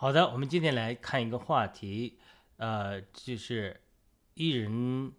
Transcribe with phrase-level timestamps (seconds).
[0.00, 2.18] 好的，我们今天来看一个话题，
[2.56, 3.78] 呃，就是
[4.32, 5.12] 一人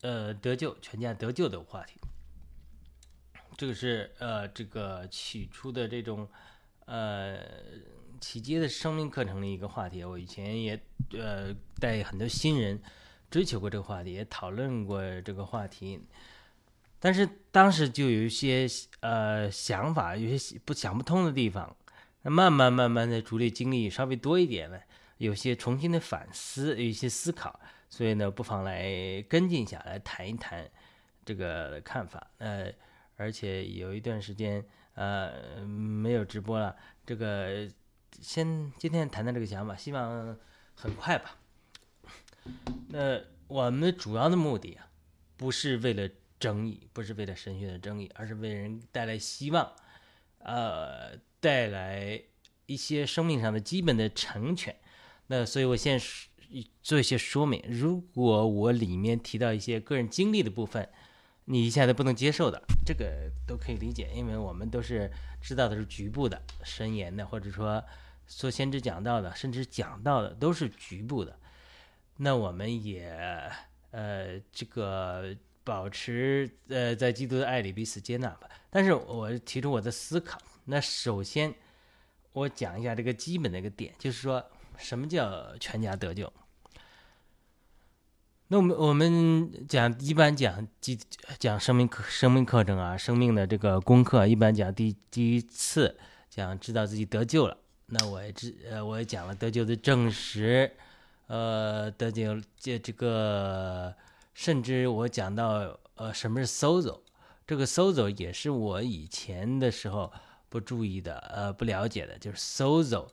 [0.00, 2.00] 呃得救，全家得救的话题。
[3.58, 6.26] 这个是呃这个起初的这种
[6.86, 7.40] 呃
[8.22, 10.02] 起阶的生命课程的一个话题。
[10.02, 10.82] 我以前也
[11.12, 12.80] 呃带很多新人
[13.30, 16.00] 追求过这个话题，也讨论过这个话题。
[16.98, 18.66] 但是当时就有一些
[19.00, 21.76] 呃想法，有些不想不通的地方。
[22.22, 24.82] 那慢慢慢慢的，逐历经历稍微多一点了，
[25.16, 30.70] 有些重新的反思，有一些思考，所以呢，不妨来跟进一下来谈一谈
[31.24, 32.30] 这个看法。
[32.36, 32.70] 呃，
[33.16, 34.62] 而且有一段时间
[34.94, 37.66] 呃没有直播了，这个
[38.20, 40.36] 先今天谈谈这个想法，希望
[40.74, 41.38] 很快吧。
[42.88, 44.90] 那我们主要的目的啊，
[45.38, 46.06] 不是为了
[46.38, 49.72] 争议，不是为了神学的争议，而是为人带来希望，
[50.40, 51.18] 呃。
[51.40, 52.22] 带来
[52.66, 54.76] 一些生命上的基本的成全，
[55.28, 56.00] 那所以我现
[56.82, 57.62] 做一些说明。
[57.68, 60.88] 如果我里面提到一些个人经历的部分，
[61.46, 65.10] 你一下子不能接受的，这个都可以理解，因为我们都是
[65.40, 67.82] 知道的是局部的、深言的，或者说
[68.26, 71.38] 做先知讲到的，甚至讲到的都是局部的。
[72.18, 73.10] 那我们也
[73.92, 78.48] 呃这个保持呃在基督的爱里彼此接纳吧。
[78.68, 80.40] 但是我提出我的思考。
[80.66, 81.54] 那首先，
[82.32, 84.44] 我讲一下这个基本的一个点，就是说
[84.76, 86.32] 什么叫全家得救。
[88.48, 90.98] 那我们我们讲一般讲基
[91.38, 97.56] 讲生命课生命课程啊，生命的这个功课，一般讲第第一次讲知道自己得救了。
[97.86, 100.72] 那我也知呃我也讲了得救的证实，
[101.26, 103.94] 呃得救这这个，
[104.34, 107.00] 甚至我讲到呃什么是 sozo，
[107.46, 110.12] 这个 sozo 也是我以前的时候。
[110.50, 113.08] 不注意的，呃，不了解的，就是 sozo，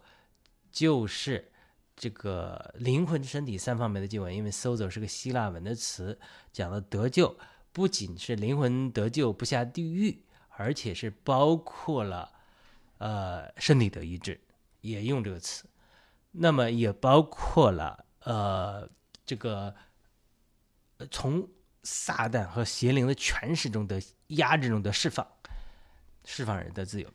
[0.71, 1.49] 就是
[1.95, 4.35] 这个灵魂、身体三方面的救恩。
[4.35, 6.19] 因为 sozo 是个希腊文的词，
[6.51, 7.37] 讲的得救，
[7.71, 12.33] 不仅是灵魂得救不下地狱，而且是包括了，
[12.97, 14.41] 呃，身体得医治，
[14.81, 15.65] 也用这个词。
[16.31, 18.89] 那么也包括了，呃，
[19.25, 19.75] 这个
[21.11, 21.47] 从
[21.83, 25.25] 撒旦和邪灵的权势中的压制中的释放。
[26.29, 27.09] 释放人的自由，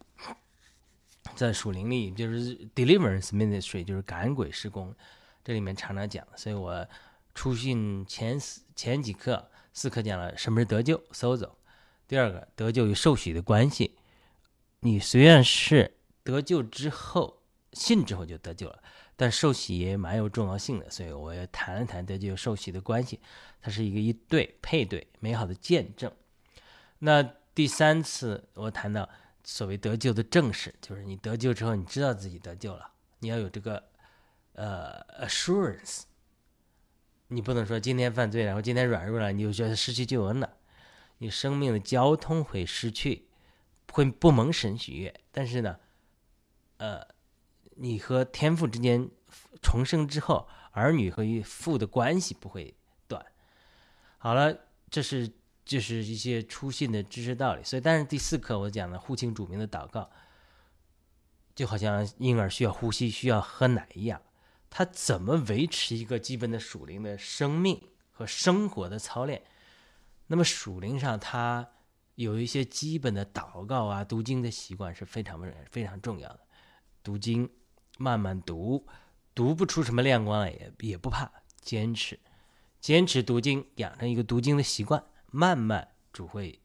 [1.36, 4.94] 在属灵里就是 deliverance ministry，就是赶鬼施工，
[5.44, 6.26] 这里面常常讲。
[6.34, 6.88] 所以我
[7.34, 11.50] 出训前四前几课四课讲了什么是得救，sozo。
[12.08, 13.98] 第二个得救与受洗的关系，
[14.80, 15.94] 你虽然是
[16.24, 17.42] 得救之后
[17.74, 18.82] 信之后就得救了，
[19.14, 20.90] 但受洗也蛮有重要性的。
[20.90, 23.20] 所以我要谈了谈得救与受洗的关系，
[23.60, 26.10] 它是一个一对配对美好的见证。
[27.00, 27.34] 那。
[27.54, 29.08] 第三次我谈到
[29.44, 33.82] 所谓得救的正式，就是你得救之后，你知道自己得救了，你要有这个
[34.54, 36.04] 呃 assurance，
[37.28, 40.56] 你不能说今天犯罪，然后今天软弱了，你就觉得失去救恩了，
[41.18, 43.28] 你生命的交通会失去，
[43.92, 45.14] 会不蒙神喜悦。
[45.30, 45.78] 但是呢，
[46.78, 47.06] 呃，
[47.76, 49.10] 你和天父之间
[49.60, 52.74] 重生之后，儿女和父的关系不会
[53.06, 53.26] 断。
[54.16, 54.56] 好了，
[54.88, 55.30] 这是。
[55.64, 60.10] 就是一些初信的知识道理，所以，但是第四课我讲的呼请主名的祷告，
[61.54, 64.20] 就好像婴儿需要呼吸、需要喝奶一样，
[64.68, 67.80] 他怎么维持一个基本的属灵的生命
[68.10, 69.42] 和生活的操练？
[70.26, 71.68] 那么属灵上，他
[72.16, 75.40] 有一些基本的祷告啊、读经的习惯是非常
[75.70, 76.40] 非常重要的。
[77.02, 77.48] 读经
[77.98, 78.86] 慢慢读，
[79.34, 81.30] 读不出什么亮光来也也不怕，
[81.60, 82.18] 坚持，
[82.80, 85.04] 坚持读经，养成一个读经的习惯。
[85.32, 86.60] 慢慢主会，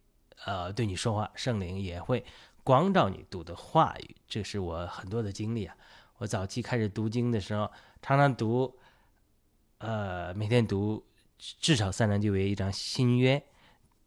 [0.46, 2.24] 呃，对你说话，圣灵也会
[2.64, 4.16] 光照你读的话语。
[4.28, 5.76] 这是我很多的经历啊。
[6.18, 8.78] 我早期开始读经的时候，常常读，
[9.78, 11.06] 呃，每天读
[11.40, 13.42] 至少三章就为一张新约，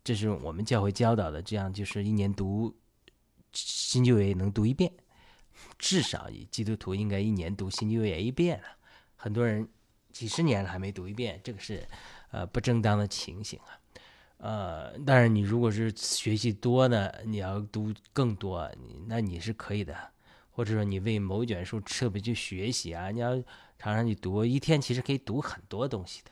[0.04, 1.41] 这是我们教会教导的。
[1.41, 2.77] 这样就是一年读
[3.53, 4.92] 新旧约能读一遍，
[5.78, 8.66] 至少基督徒应该一年读新旧约一遍了。
[9.16, 9.66] 很多人
[10.12, 11.89] 几十年了还没读一遍，这个是
[12.30, 13.79] 呃不正当的情形啊。
[14.42, 18.71] 呃，但是，你如果是学习多呢，你要读更多，
[19.07, 19.95] 那你是可以的。
[20.51, 23.34] 或者说，你为某卷书特别去学习啊，你要
[23.78, 26.31] 常常去读，一天其实可以读很多东西的。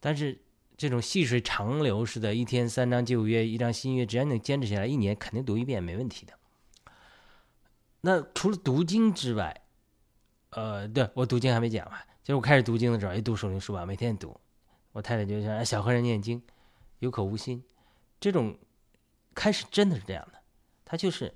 [0.00, 0.40] 但是
[0.76, 6.32] 这种细水长流似的，一天三章旧约，一章新约，只要能坚持下来，一年肯定读一遍没问题的。
[8.00, 9.62] 那除了读经之外，
[10.50, 14.34] 呃，对我读经还没讲完，就是我开始读经的时候，一读圣经书吧，每天读。
[14.92, 16.42] 我太太就说：“小和尚念经。”
[16.98, 17.64] 有口无心，
[18.18, 18.58] 这种
[19.34, 20.42] 开始真的是这样的，
[20.84, 21.34] 它就是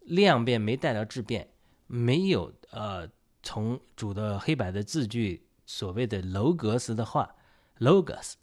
[0.00, 1.50] 量变没带到质变，
[1.86, 3.08] 没有呃
[3.42, 7.36] 从主的黑白的字句，所谓的楼格斯的话
[7.78, 8.34] ，logos，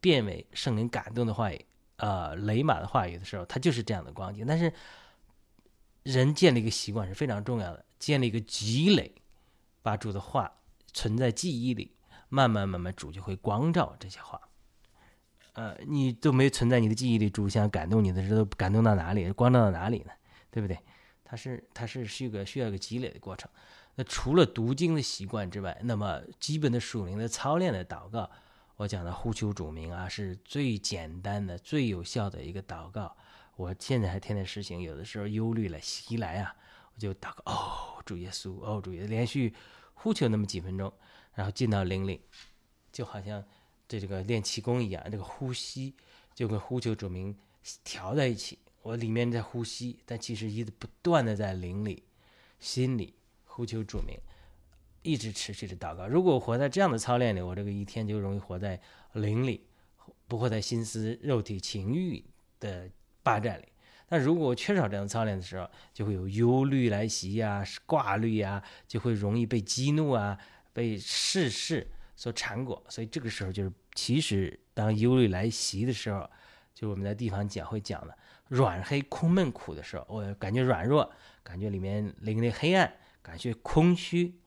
[0.00, 1.64] 变为圣灵感动的话语，
[1.96, 4.44] 呃，雷马的话语的时候，它就是这样的光景。
[4.46, 4.72] 但是，
[6.02, 9.14] 人建立一个习惯是非常重要的，建立一个积累，
[9.82, 10.60] 把主的话
[10.92, 11.96] 存在记忆里，
[12.28, 14.40] 慢慢慢慢主就会光照这些话。
[15.56, 20.12] 呃，你都没存在你的记忆里，主想感动你的时候，感动到哪里，光照到哪里呢？
[20.50, 20.78] 对不对？
[21.24, 23.50] 它是它是是一个需要一个积累的过程。
[23.94, 28.30] 那除了读经的习惯之外，那么基本的属灵的操练的祷告，
[28.76, 33.16] 我讲的呼求主名啊，是最简单的、最有效的一个祷告。
[33.56, 36.54] 我现在还天天实行，有的时候忧虑了袭来啊，
[36.94, 39.54] 我就祷告哦，主耶稣，哦，主耶稣，连续
[39.94, 40.92] 呼求那么几分钟，
[41.32, 42.20] 然后进到灵里，
[42.92, 43.42] 就好像
[43.88, 45.94] 这这个练气功一样，这个呼吸
[46.34, 47.36] 就跟呼求主名
[47.84, 48.58] 调在一起。
[48.82, 52.02] 我里面在呼吸，但其实一直不断的在灵里、
[52.60, 53.14] 心里。
[53.48, 54.14] 呼求主名，
[55.00, 56.06] 一直持续的祷告。
[56.06, 58.78] 如果我活在这样的操练里，我这个一天就容易活在
[59.14, 59.62] 灵里，
[60.28, 62.22] 不活在心思、肉体、情欲
[62.60, 62.90] 的
[63.22, 63.64] 霸占里。
[64.10, 70.38] 但如果缺少这样操练的时候，就会有忧虑来袭啊，挂虑啊，就会容易被激怒啊，
[70.74, 72.82] 被世事所缠裹。
[72.88, 76.28] 所以这个时候就是，其实当忧虑来袭的时候，
[76.74, 78.18] 就我们在地方讲会讲的
[78.48, 81.08] 软黑空闷苦的时候，我感觉软弱，
[81.44, 82.92] 感觉里面灵里黑暗。
[83.26, 84.38] 感觉空虚，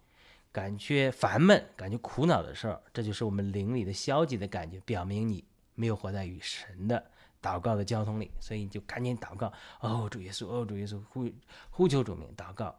[0.53, 5.43] 感觉烦闷，感觉苦恼的时候，这就是我们灵里的消极的感觉，表明你
[5.75, 7.11] 没有活在与神的
[7.41, 9.51] 祷告的交通里，所以你就赶紧祷告，
[9.81, 11.29] 哦主耶稣，哦主耶稣，呼
[11.69, 12.73] 呼求主名，祷告，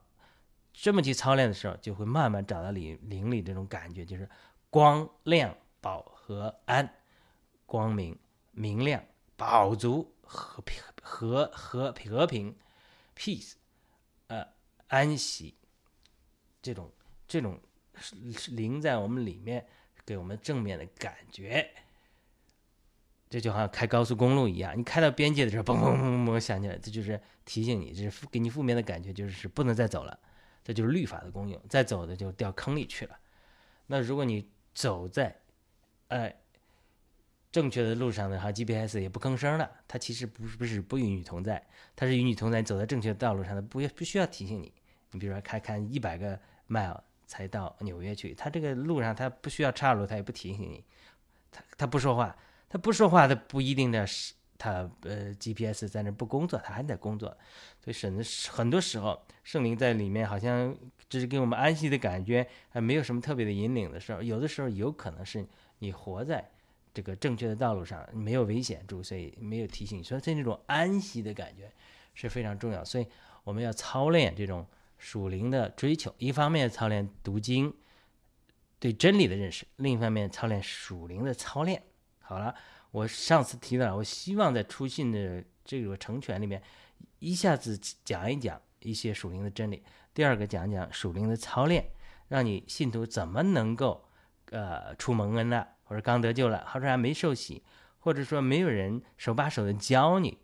[0.72, 4.26] 这么去操练的时候，就会慢慢找到灵灵里这种感觉，就是
[4.70, 6.94] 光亮、饱和、安、
[7.66, 8.16] 光明、
[8.52, 9.04] 明亮、
[9.36, 12.56] 饱足、和平、和和和平、
[13.16, 13.54] peace，
[14.28, 14.46] 呃，
[14.86, 15.56] 安息。
[16.62, 16.92] 这种
[17.26, 17.60] 这种
[18.48, 19.66] 灵在我们里面
[20.04, 21.68] 给我们正面的感觉，
[23.28, 30.16] 这就好像开高速公路一样，你开到边界的时候，嘣嘣嘣嘣响起来，这就是提醒你，这是给你负面的感觉，就是不能再走了，
[30.62, 33.18] 这就是律法的功用，再走的就掉坑里去了。
[33.86, 34.48] 那如果你
[34.80, 35.36] 走在
[36.08, 36.34] 哎
[37.52, 41.62] 正确的路上的哈，GPS 也不吭声了，它其实不是不是不与你同在，
[41.94, 44.72] 它是与你同在，走在正确的道路上的，不不需要提醒你。
[45.10, 50.82] 你比如说开开一百个 mile 才到纽约去，它这个路上它不需要岔路，它也不提醒你，
[51.50, 52.34] 它它不说话，
[52.70, 57.28] 它不说话，它不一定的是他呃 GPS 在那不工作，他还在工作，
[57.82, 58.22] 所以省的
[58.52, 60.76] 很多时候圣灵在里面好像
[61.08, 65.44] 只是给我们安息的感觉，还没有什么特别的引领的时候，有的时候有可能是
[65.78, 66.50] 你活在
[66.92, 71.72] 这个正确的道路上，没有危险住，所以没有提醒，所以这种安息的感觉
[72.14, 73.06] 是非常重要，所以
[73.42, 74.66] 我们要操练这种。
[75.02, 77.72] 属灵的追求，一方面操练读经，
[78.78, 81.82] 对真理的认识；另一方面操练属灵的操练。
[82.18, 82.54] 好了，
[82.90, 86.62] 我上次提到，我希望在出信的这个成全里面，
[87.18, 89.82] 一下子讲一讲一些属灵的真理。
[90.12, 91.90] 第二个讲讲属灵的操练，
[92.28, 94.04] 让你信徒怎么能够
[94.50, 97.62] 呃出蒙恩了，或者刚得救了，或者还没受洗，
[97.98, 100.38] 或者说没有人手把手的教你，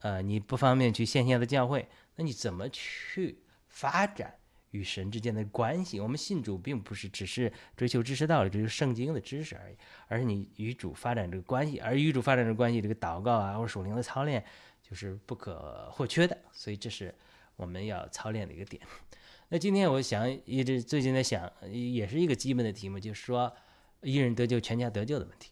[0.00, 3.38] 呃，你不方便去线下的教会，那你怎么去？
[3.74, 4.34] 发展
[4.72, 9.76] 与神之间的关系，我们信主并不是只是追求知识道理，追求圣经的知识而已，
[10.08, 14.44] 而是你与主发展这个关系，而与主发展这个关系，这个祷告啊，或者属灵的操练，
[14.82, 16.36] 就是不可或缺的。
[16.52, 17.14] 所以这是
[17.56, 18.82] 我们要操练的一个点。
[19.48, 23.54] 那今天我想一直最近在想，也是一个基本的题目，就是说
[24.00, 25.50] 一人得救，全家得救的问题。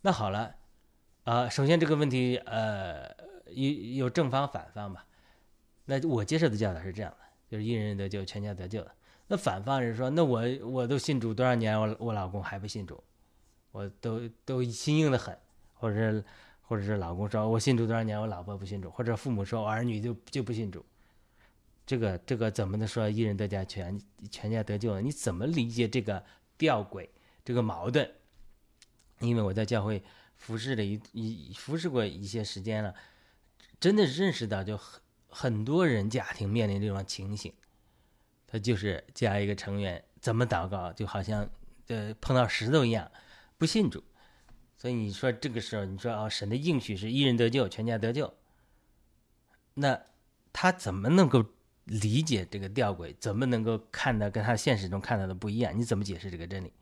[0.00, 0.54] 那好了，
[1.24, 3.14] 啊，首先这个问题，呃，
[3.48, 5.06] 有有正方反方吧。
[5.84, 7.18] 那我接受的教导是这样的，
[7.52, 8.90] 就是一人得救，全家得救的。
[9.26, 13.04] 那反方是说，那我我都信主多少年，我我老公还不信主，
[13.72, 15.36] 我都都心硬的很，
[15.74, 16.24] 或者是
[16.62, 20.82] 或者是老公说我信主多少年，我老婆不信主，或者父母说我儿女就就不信主，
[21.84, 25.02] 这个这个怎么能说一人得家全全家得救呢？
[25.02, 26.24] 你怎么理解这个
[26.56, 27.06] 吊诡
[27.44, 28.10] 这个矛盾？
[29.18, 30.02] 因为我在教会
[30.36, 32.94] 服侍了一一服侍过一些时间了，
[33.78, 35.02] 真的认识到就很。
[35.32, 37.52] 很多人家庭面临这种情形，
[38.46, 41.48] 他就是家一个成员怎么祷告，就好像
[41.88, 43.10] 呃碰到石头一样，
[43.58, 44.04] 不信主。
[44.76, 48.32] 所以你说这个时候，你说啊，神的应许是一人得救，全家得救，
[49.74, 50.00] 那
[50.52, 51.44] 他怎么能够
[51.84, 53.14] 理解这个吊诡？
[53.18, 55.76] 怎么能够看到跟他现实中看到的不一样？
[55.78, 56.72] 你怎么解释这个真理？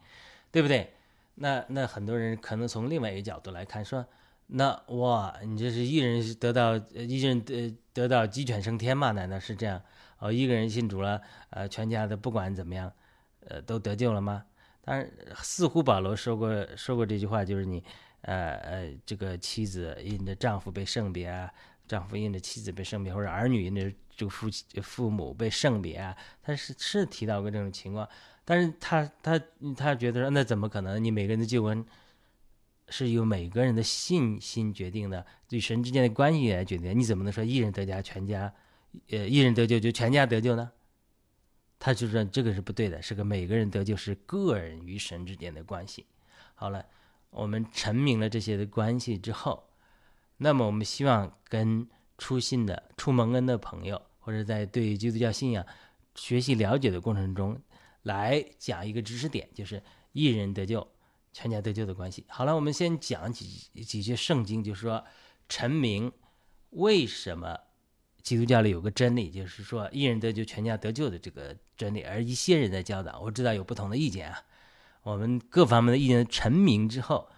[0.51, 0.93] 对不对？
[1.37, 4.05] 那那很多人可能从另外一个角度来看，说
[4.53, 9.13] 那哇，你这是一人得到一人得得到鸡犬升天嘛？
[9.13, 9.81] 难道是这样？
[10.19, 12.93] 哦，一个人信主了，呃，全家的不管怎么样，
[13.47, 14.45] 呃，都得救了吗？
[14.83, 17.83] 当然，似乎保罗说过说过这句话，就是你，
[18.23, 21.49] 呃呃，这个妻子因着丈夫被圣别，
[21.87, 24.49] 丈夫因着妻子被圣别，或者儿女因着这个父
[24.83, 28.09] 父母被圣别啊，他是是提到过这种情况，
[28.45, 29.41] 但是他他
[29.77, 31.03] 他觉得说，那怎么可能？
[31.03, 31.85] 你每个人的救恩
[32.91, 38.53] 是由每个人的信心决定的，与神之间的关系来决定，你怎么能说一人得家全家，
[39.09, 40.71] 呃，一人得救就全家得救呢？
[41.79, 46.05] 他就说这个是不对的，是个每个人得救是个人与神之间的关系。
[46.55, 46.85] 好了，
[47.31, 49.65] 我们阐明了这些的关系之后，
[50.37, 55.65] 那么我们希望跟初信的、初蒙恩的朋友，或者在对基督教信仰
[56.15, 57.59] 学习了解的过程中，
[58.03, 59.83] 来讲一个知识点，就是
[60.13, 60.87] 一人得救、
[61.33, 62.25] 全家得救的关系。
[62.29, 65.05] 好了，我们先讲几几句圣经，就是说
[65.49, 66.13] 陈明
[66.71, 67.59] 为什么。
[68.23, 72.03] 基督教里有个真理，就是说一人得救，全家得救的这个真理。
[72.03, 74.43] 而一些人在教导，我知道有不同的意见啊。
[75.03, 77.31] 我们各方面的意见陈明之后，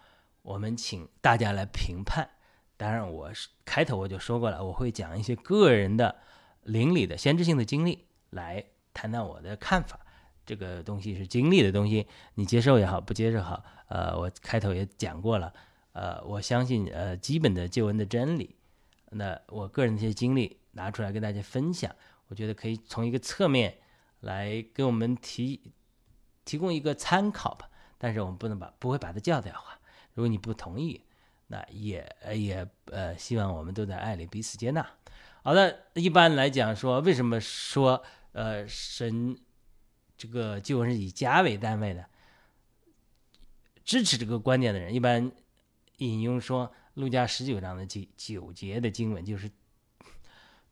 [0.43, 2.29] 我们请大家来评判。
[2.77, 6.17] 当然，我是开头我就说过了，我会讲一些个人的
[6.65, 10.01] 灵里的先知性的经历来谈谈我的看法。
[10.45, 13.65] 这个东西是经历的东西，你接受也好，不接受好。
[13.93, 15.53] 呃，我开头也讲过了。
[15.93, 18.57] 呃，我相信呃基本的救恩的真理。
[19.11, 20.59] 那我个人的一些经历。
[20.75, 21.95] 拿出来跟大家分享，
[22.29, 23.77] 我觉得可以从一个侧面
[24.21, 25.71] 来给我们提
[26.47, 27.69] 提供一个参考吧。
[27.99, 29.79] 但是我们不能把不会把它教条化。
[30.15, 30.99] 如果你不同意，
[31.49, 34.81] 那也也呃希望我们都在爱里彼此接纳。
[35.43, 39.37] 好的，一般来讲说，为什么说呃神
[40.17, 42.07] 这个救恩是以家为单位的？
[43.85, 45.31] 支持这个观点的人一般
[45.99, 49.51] 引用说路加十九章的九九节的经文，就是。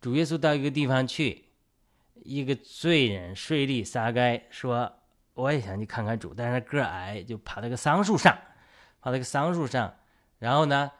[0.01, 1.45] 主耶稣到一个地方去，
[2.15, 4.91] 一个罪人税吏撒该说
[5.35, 8.35] ：“我也想去看看主，但是个矮，就爬到个桑树上，
[9.03, 9.95] 爬到个桑树上。
[10.39, 10.91] 然后呢，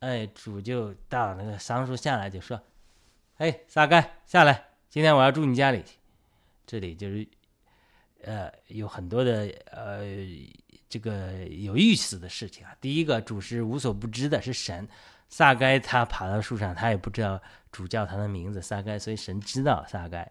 [0.00, 2.60] 哎，主就到那个桑树下来，就说
[3.38, 5.84] ：‘哎，撒该下来，今天我要住你家里。’
[6.66, 7.28] 这里就是，
[8.22, 10.02] 呃，有很多的呃
[10.90, 12.76] 这个有意思的事情啊。
[12.82, 14.86] 第一个，主是无所不知的，是神。”
[15.32, 20.28] 撒该他爬到树上，他也不知道主叫他的名字撒该，所以神知道撒该。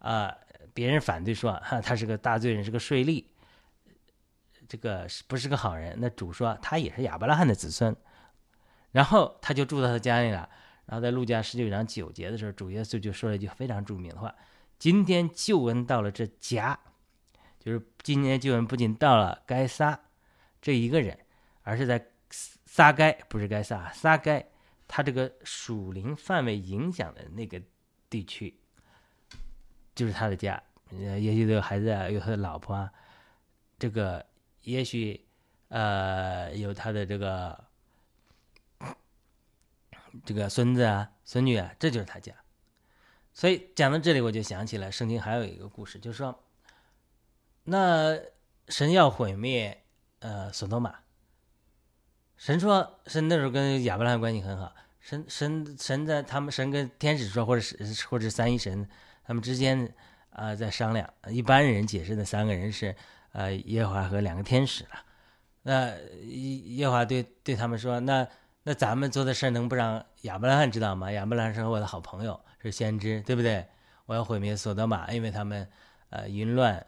[0.00, 0.36] 啊，
[0.74, 3.24] 别人反对说哈，他是个大罪人，是个税吏，
[4.68, 5.96] 这个不是个好人。
[5.98, 7.96] 那主说他也是亚伯拉罕的子孙，
[8.92, 10.46] 然后他就住到他家里了。
[10.84, 14.34] 然后在路加十九章九节的时候，主耶稣就说了一句非常著名的话：
[14.78, 16.78] 今天救恩到了这家，
[17.64, 19.98] 就是今年救恩不仅到了该杀
[20.60, 21.18] 这一个人，
[21.62, 22.10] 而是在。
[22.66, 24.44] 撒该不是该杀，撒该，
[24.88, 27.62] 他这个属灵范围影响的那个
[28.10, 28.58] 地区，
[29.94, 32.92] 就是他的家，呃，也许有孩子啊，有他的老婆啊，
[33.78, 34.26] 这个
[34.62, 35.24] 也许
[35.68, 37.64] 呃有他的这个
[40.24, 42.34] 这个孙子啊、孙女啊，这就是他家。
[43.32, 46.43] 所以讲到这里，我就想起了圣经还有一个故事，就是说，
[47.64, 48.18] 那
[48.68, 49.84] 神要毁灭
[50.20, 50.94] 呃索多玛。
[52.36, 54.74] 神说，神那时候跟亚伯拉罕关系很好。
[55.00, 58.88] 神神神在他们神跟天使说，或者是或者三一神
[59.24, 59.92] 他们之间
[60.30, 61.08] 啊在商量。
[61.28, 62.94] 一般人解释的三个人是
[63.32, 64.90] 呃耶和华和两个天使了。
[65.62, 65.94] 那
[66.26, 68.26] 耶和华对对他们说，那
[68.62, 71.12] 那咱们做的事能不让亚伯拉罕知道吗？
[71.12, 73.66] 亚伯拉罕是我的好朋友，是先知，对不对？
[74.06, 75.66] 我要毁灭索德玛，因为他们
[76.10, 76.86] 呃淫乱，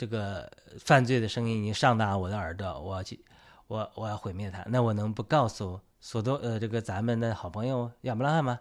[0.00, 3.22] 这个犯罪的声音已经上达我的耳朵，我要去。
[3.66, 8.60] 我我要毁灭他，那我能不告诉索多呃这个咱们的好朋友亚伯拉罕吗？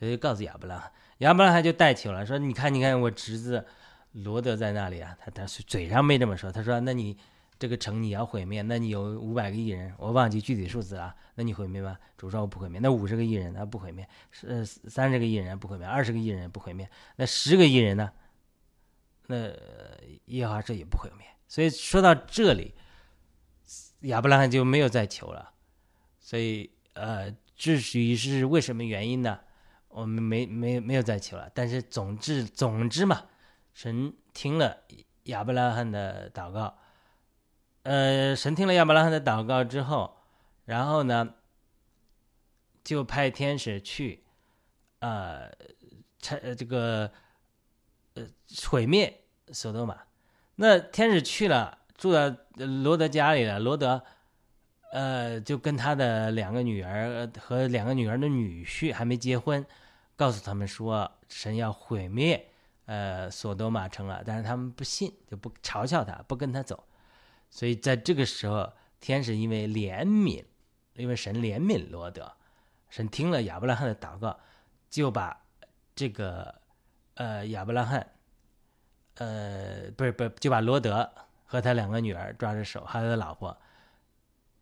[0.00, 3.64] 所以告诉亚伯拉罕，亚伯拉罕就带球了，说你看你看我侄子
[4.10, 7.16] 罗德在那里啊，他他嘴上没这么说，他说那你
[7.56, 11.96] 这个城你要毁灭，那你有五百个亿人，我忘记具体数字了，那你毁灭吗？
[12.18, 18.10] 主说我不毁灭，那五十个亿人他不毁灭，是三十个亿人不毁灭，二十个亿人不毁灭，那十个亿人呢？
[19.30, 19.56] 那
[20.26, 22.74] 耶和华这也不毁灭，所以说到这里。
[24.04, 25.52] 亚伯拉罕就没有再求了，
[26.18, 29.38] 所以呃，至于是为什么原因呢？
[29.88, 31.50] 我们没没没有再求了。
[31.54, 33.26] 但是总之总之嘛，
[33.74, 34.84] 神听了
[35.24, 36.78] 亚伯拉罕的祷告，
[37.82, 40.16] 呃，神听了亚伯拉罕的祷告之后，
[40.64, 41.34] 然后呢，
[42.82, 44.24] 就派天使去，
[45.00, 45.52] 呃，
[46.18, 47.12] 拆这个
[48.14, 48.26] 呃
[48.66, 49.19] 毁灭
[49.52, 49.96] 索多玛。
[50.56, 51.78] 那天使去了。
[52.00, 53.58] 住在罗德家里了。
[53.58, 54.02] 罗德，
[54.90, 59.62] 呃，就跟他的两个女儿和两个女儿的女婿还没结婚，
[60.16, 62.42] 告诉他们说神要毁灭
[62.86, 66.82] 呃索多玛城了，但是他们不信，就不嘲笑他，不跟他走。
[67.50, 70.42] 所以在这个时候，天使因为怜悯，
[70.94, 72.32] 因为神怜悯罗德，
[72.88, 74.40] 神听了亚伯拉罕的祷告，
[74.88, 75.38] 就把
[75.94, 76.54] 这个
[77.16, 78.10] 呃亚伯拉罕，
[79.16, 81.10] 呃不是不是，就把罗德
[81.44, 83.56] 和他两个女儿抓着手，还有他老婆。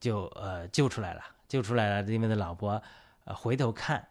[0.01, 2.81] 就呃救出来了，救出来了，因为他老婆
[3.25, 4.07] 呃回头看，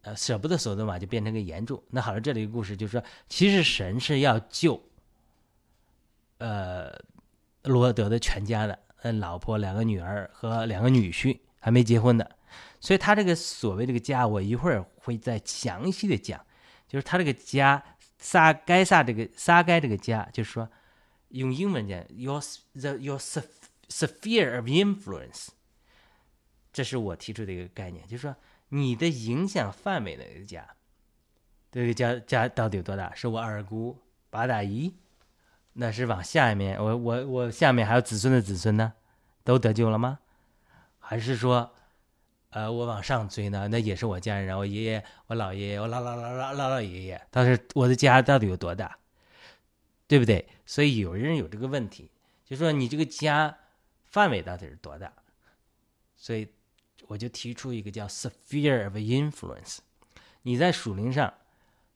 [0.00, 1.80] 呃舍不得索多玛，就变成个岩柱。
[1.90, 4.82] 那好了，这里的故事就是说，其实神是要救，
[6.38, 6.92] 呃
[7.62, 12.28] 罗德的全家的，呃老婆、两个女儿和两个女婿还没结婚的，
[12.80, 16.44] 所以他这个所谓这个家，我一会儿会再详细的讲，
[16.88, 17.80] 就是他这个家
[18.22, 20.70] 撒该撒这个撒该这个家，就是说
[21.30, 22.40] 用英文讲，your
[22.72, 25.48] the your sphere of influence，
[26.72, 28.36] 这是我提出的一个概念，就是说
[28.68, 30.64] 你的影响范围的家，
[31.72, 33.12] 这个家家到底有多大？
[33.12, 33.98] 是我二姑
[34.30, 34.94] 八大姨，
[35.72, 38.92] 那是往下面，我我我下面还有子孙的子孙呢，
[39.42, 40.20] 都得救了吗？
[41.00, 41.74] 还是说，
[42.52, 43.68] 呃，我往上追呢？
[43.68, 48.96] 那也是我家人，我爷爷、我姥爷爷、我姥姥姥姥姥姥爷爷，但是我的家到底有多大？
[50.06, 50.48] 对不对？
[50.64, 52.10] 所以有人有这个问题，
[52.46, 53.58] 就说你这个家。
[54.04, 55.10] 范围到底是多大？
[56.18, 56.46] 所以
[57.06, 59.78] 我就提出一个叫 sphere of influence。
[60.42, 61.32] 你在属灵上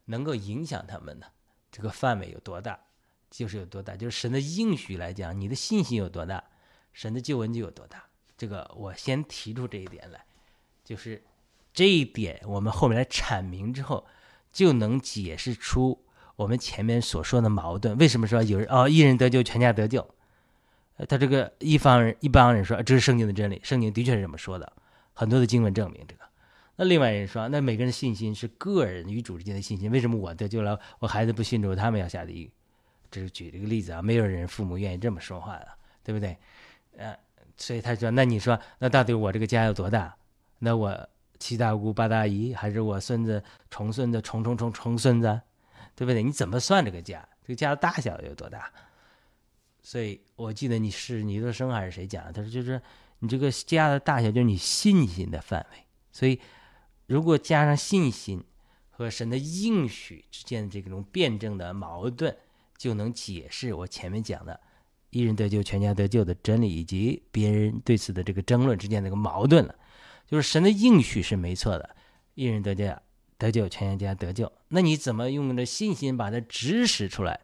[0.07, 1.31] 能够影响他们的
[1.71, 2.81] 这个范围有多大，
[3.31, 3.95] 就是有多大。
[3.95, 6.43] 就是神的应许来讲，你的信心有多大，
[6.95, 8.03] 神的救恩就有多大。
[8.39, 10.25] 这个我先提出这一点来，
[10.87, 11.21] 就是
[11.75, 14.07] 这一点我们后面来阐明之后，
[14.52, 16.00] 就能解释出
[16.37, 17.99] 我们前面所说的矛盾。
[17.99, 20.09] 为什么说有人哦，一人得救，全家得救？
[21.09, 24.73] 他这个一方人一帮人说这是圣经的真理，圣经的确是这么说的，
[25.12, 26.25] 很多的经文证明这个。
[26.76, 32.50] 那另外人说，那每个人的信心是个人与主之间的信心，为什么我得救了，我孩子不信主，他们要下地狱？
[33.11, 35.68] 这是举这个例子啊，没有人父母愿意这么说话的，
[36.05, 36.37] 对不对？
[36.96, 37.16] 呃，
[37.57, 40.14] 所以他说，那你说，那到底我这个家有多大？
[40.59, 45.40] 那我七大姑八大姨，还是我孙子重孙子重重重重孙子，
[45.95, 46.23] 对不对？
[46.23, 47.27] 你怎么算这个家？
[47.42, 48.73] 这个家的大小有多大？
[49.83, 52.33] 所以我记得你是尼德生还是谁讲的？
[52.33, 52.81] 他说就是
[53.21, 55.79] 你这个家的大小就是你信心的范围。
[56.11, 56.40] 所以
[57.07, 58.42] 如果加上信心
[58.90, 62.35] 和神的应许之间的这种辩证的矛盾，
[62.77, 64.59] 就能解释我前面讲的
[65.11, 69.75] “一人得救，全家得救”的真理，以及别人对此的这个争论之间的一个矛盾了。
[70.27, 71.97] 就是神的应许是没错的
[72.35, 72.97] ，“一人得救，
[73.39, 74.51] 得救，全家得救”。
[74.69, 77.41] 那你怎么用着信心把它指使出来？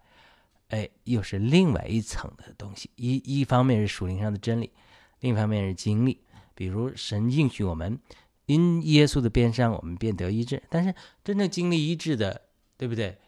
[0.68, 2.90] 哎，又是另外一层的东西。
[2.96, 4.72] 一一方面是属灵上的真理，
[5.20, 6.20] 另一方面是经历。
[6.54, 8.00] 比如神应许我们，
[8.46, 10.62] 因耶稣的鞭伤，我们便得医治。
[10.68, 12.42] 但是真正经历医治的，
[12.76, 13.18] 对不对？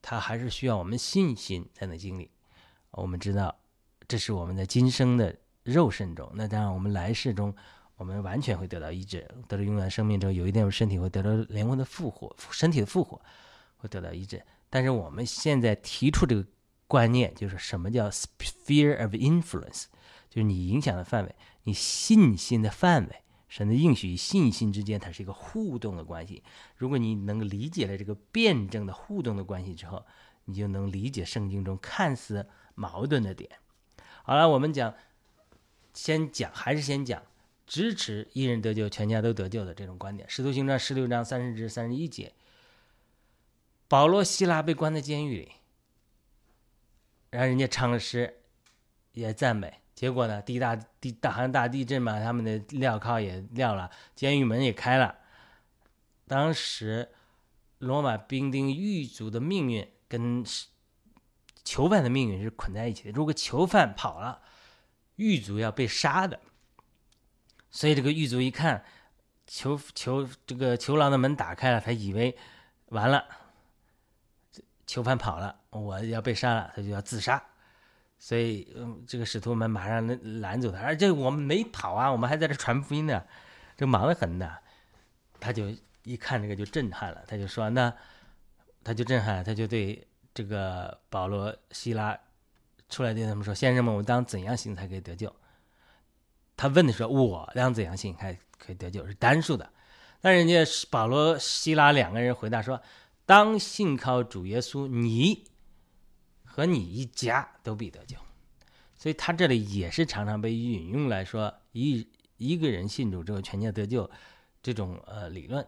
[0.00, 2.30] 他还是需要我们信心才能经历。
[2.90, 3.54] 我们知道，
[4.08, 6.30] 这是我们在今生的肉身中。
[6.34, 7.54] 那当然，我们来世中，
[7.96, 13.20] 我们完全会得到医治，得到永远生命之后，有一天我们身体会得到灵魂的复活，身体的复活
[13.76, 14.42] 会得到医治。
[14.70, 16.46] 但是我们现在提出这个。
[16.86, 19.86] 观念就是什么叫 sphere of influence，
[20.28, 26.44] 就是你影响的范围，你信心的范围，神的应许与信心之间，它是一个互动的关系。
[26.76, 30.04] 如果你能理解了这个辩证的互动的关系之后，
[30.44, 33.50] 你就能理解圣经中看似矛盾的点。
[34.22, 34.94] 好了，我们讲，
[35.94, 37.22] 先讲还是先讲
[37.66, 40.28] 支持一人得救，全家都得救的这种观点。
[40.28, 42.32] 使徒行传十六章三十至三十一节，
[43.88, 45.52] 保罗、希拉被关在监狱里。
[47.30, 48.42] 然后人家唱了诗，
[49.12, 49.80] 也赞美。
[49.94, 55.16] 结果呢，地大地大，喊大地震嘛，他们的镣铐也撂了，监狱门也开了。
[56.26, 57.10] 当时
[57.78, 60.44] 罗马兵丁狱卒的命运跟
[61.64, 63.10] 囚犯的命运是捆在一起的。
[63.12, 64.42] 如果囚犯跑了，
[65.16, 66.40] 狱卒要被杀的。
[67.74, 68.84] 所以这个狱卒一看
[69.48, 72.36] 囚囚这个囚牢的门打开了，他以为
[72.86, 73.24] 完了。
[74.86, 77.42] 囚犯跑了，我要被杀了，他就要自杀，
[78.18, 80.06] 所以，嗯，这个使徒们马上
[80.42, 83.24] 拦走他，而且我们没跑啊，我们还在这传福音呢，
[83.78, 84.54] 这忙得很呢。
[85.40, 87.92] 他就一看这个就震撼了，他就说：“那
[88.84, 92.16] 他就震撼，他就对这个保罗、希拉
[92.90, 95.34] 出来对他们说：‘先生们，我当怎样行才可以得救？’
[96.56, 99.06] 他问的时候，我量子阳性还可以得救？
[99.06, 99.70] 是单数的。
[100.20, 102.80] 那人家保罗、希拉两个人回答说。”
[103.26, 105.44] 当信靠主耶稣，你
[106.44, 108.18] 和你一家都必得救。
[108.98, 114.10] 所以他这里也是常常被引用来说，一一个人信主之后全家得救
[114.62, 115.66] 这种呃理论。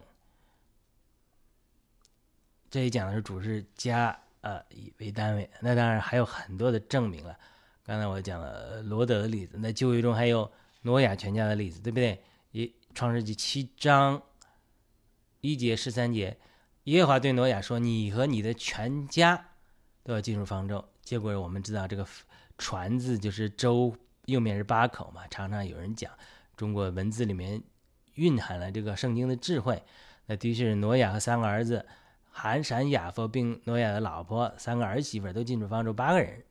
[2.69, 7.35] 这里讲的是主是家呃以为单位，那当然还有很多的证明了。
[7.83, 10.51] 刚才我讲了罗德的例子，那旧约中还有
[10.87, 12.23] 挪亚全家的例子，对不对？
[12.51, 14.23] 一创世纪七章
[15.41, 16.37] 一节十三节，
[16.85, 19.49] 耶和华对挪亚说：“你和你的全家
[20.01, 22.07] 都要进入方舟。”结果我们知道这个
[22.57, 23.93] “船”字就是舟，
[24.27, 25.27] 右面是八口嘛。
[25.27, 26.09] 常常有人讲
[26.55, 27.61] 中国文字里面
[28.13, 29.83] 蕴含了这个圣经的智慧。
[30.27, 31.85] 那的确是挪亚和三个儿子。
[32.31, 36.45] 韩、闪、雅弗并诺亚的老婆三个儿媳妇都进入方舟，八个人，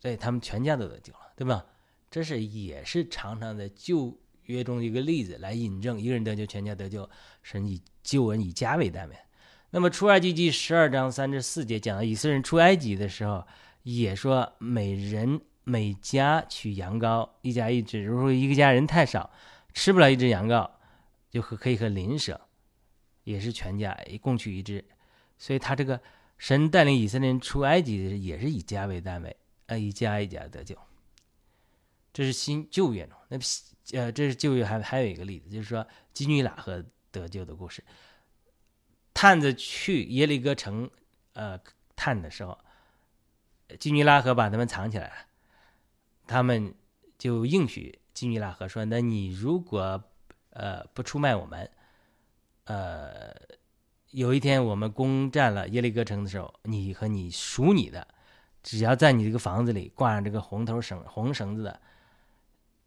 [0.00, 1.66] 所以他们全家都得救了，对吧？
[2.10, 7.08] 这是也是常常在旧约中的一个例子，来引证一个人得救，全家得救，
[7.42, 9.16] 神以救恩以家为单位。
[9.70, 13.46] 那么出埃及记十二章三至四节讲到以色列人出埃及的时候，
[13.84, 18.02] 也说每人每家取羊羔，一家一只。
[18.02, 19.30] 如果一个家人太少，
[19.72, 20.68] 吃不了一只羊羔，
[21.30, 22.40] 就和可以和邻舍。
[23.22, 24.84] 也是全家一共取一只，
[25.38, 26.00] 所以他这个
[26.38, 30.74] 神带领以色列人出埃及的也是以家为单位，呃，一家一家得救。
[32.12, 33.38] 这是新旧约中，那
[33.98, 37.84] 呃，这是旧约还还有一个例子，就是说基尼拉和得救的故事。
[39.12, 40.90] 探子去耶利哥城，
[41.32, 41.60] 呃，
[41.96, 42.58] 探的时候，
[43.78, 45.14] 基尼拉河把他们藏起来了，
[46.26, 46.74] 他们
[47.18, 50.02] 就应许基尼拉河说：“那你如果
[50.50, 51.70] 呃不出卖我们。”
[52.64, 53.34] 呃，
[54.10, 58.06] 有一天我们攻占了耶利哥城的时候，你和你属你的，
[58.62, 61.80] 只要在你这个房子里挂上这个红头绳、红绳子的，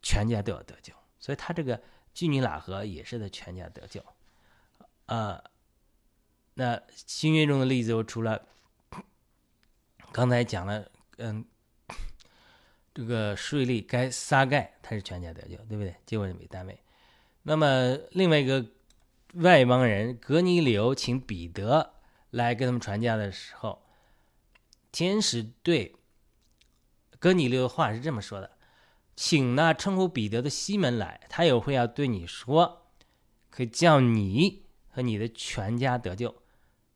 [0.04, 0.94] 全家都要得救。
[1.18, 1.82] 所以他这个
[2.14, 4.06] 居尼喇合也是的全家得救。
[5.08, 5.44] 呃，
[6.54, 8.48] 那新约中的例子，我除了
[10.12, 10.88] 刚才讲了，
[11.18, 11.44] 嗯，
[12.94, 15.96] 这个税吏该撒盖他是全家得救，对不对？
[16.06, 16.80] 救人为单位。
[17.42, 18.64] 那么另外一个。
[19.38, 21.96] 外邦人格尼流请彼得
[22.30, 23.82] 来跟他们传教的时候，
[24.92, 25.96] 天使对
[27.18, 28.56] 格尼流的话是这么说的
[29.16, 32.88] ：“请那称呼彼得的西门来，他有会要对你说，
[33.50, 36.36] 可以叫你和你的全家得救。”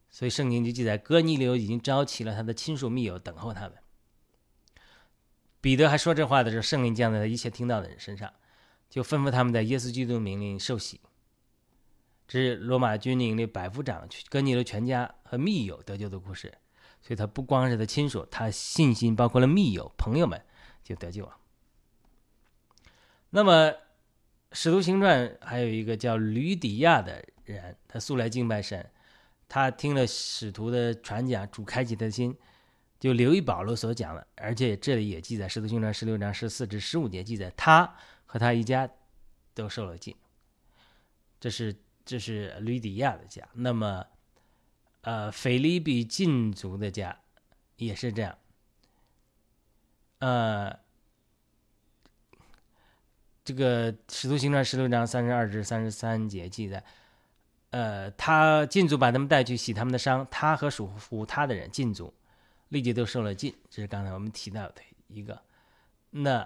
[0.10, 3.74] 所以圣经就记载，哥尼流已经招齐了他的亲属密友，等候他们。
[5.62, 8.34] 彼得还说这话的时候，圣灵降在他一切听到的人身上，
[8.90, 11.02] 就吩咐他们在耶稣基督名里受洗。
[12.28, 16.58] 这是罗马军营的百夫长哥尼流全家和密友得救的故事，
[17.02, 20.42] 所以他不光是他亲属，他信心包括了密友朋友们
[20.84, 21.38] 就得救了。
[23.30, 23.70] 那么
[24.52, 28.90] 《使徒行传》还有一个叫吕底亚的人，他素来敬拜神，
[29.48, 32.36] 他听了使徒的传讲，主开启他的心，
[33.00, 38.90] 就留意保罗所讲的，而且这里也记载《使徒行传》十六章十四至十五节记载，他和他一家
[39.54, 40.16] 都受了禁，
[41.40, 41.76] 这是。
[42.10, 44.06] 这是吕底亚的家，那么，
[45.02, 47.20] 呃，腓利比禁族的家
[47.76, 48.38] 也是这样。
[50.20, 50.80] 呃，
[53.48, 56.84] 这个《使徒行传》十六章三十二至三十三节记载，
[57.70, 62.14] 呃，他禁族把他们带去洗他们的伤，他和属乎他的人禁族
[62.68, 63.56] 立即都受了禁。
[63.70, 65.42] 这是刚才我们提到的一个。
[66.10, 66.46] 那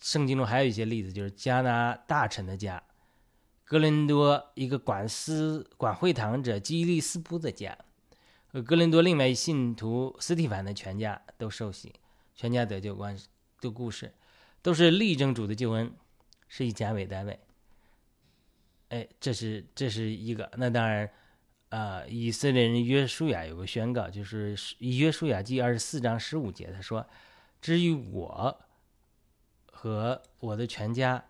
[0.00, 2.82] 圣经中还有一些例子，就是加拿大臣的家。
[3.66, 7.76] 哥林多一个管司管会堂者基利斯布的家，
[8.46, 11.92] 和哥林多另外一信徒斯蒂凡的全家都受洗，
[12.34, 13.14] 全家得救关
[13.60, 14.14] 的故事，
[14.62, 15.92] 都是力争主的救恩，
[16.48, 17.38] 是以家为单位。
[18.88, 20.50] 哎，这是这是一个。
[20.56, 21.10] 那当然，
[21.70, 27.06] 啊，以色列人约书亚有个宣告，就是约书亚记二十四章十五节，他说
[27.60, 28.60] ：“至于我
[29.72, 31.24] 和我的全家，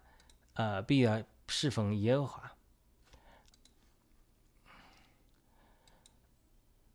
[0.54, 2.52] 啊，必要。”侍奉耶和华，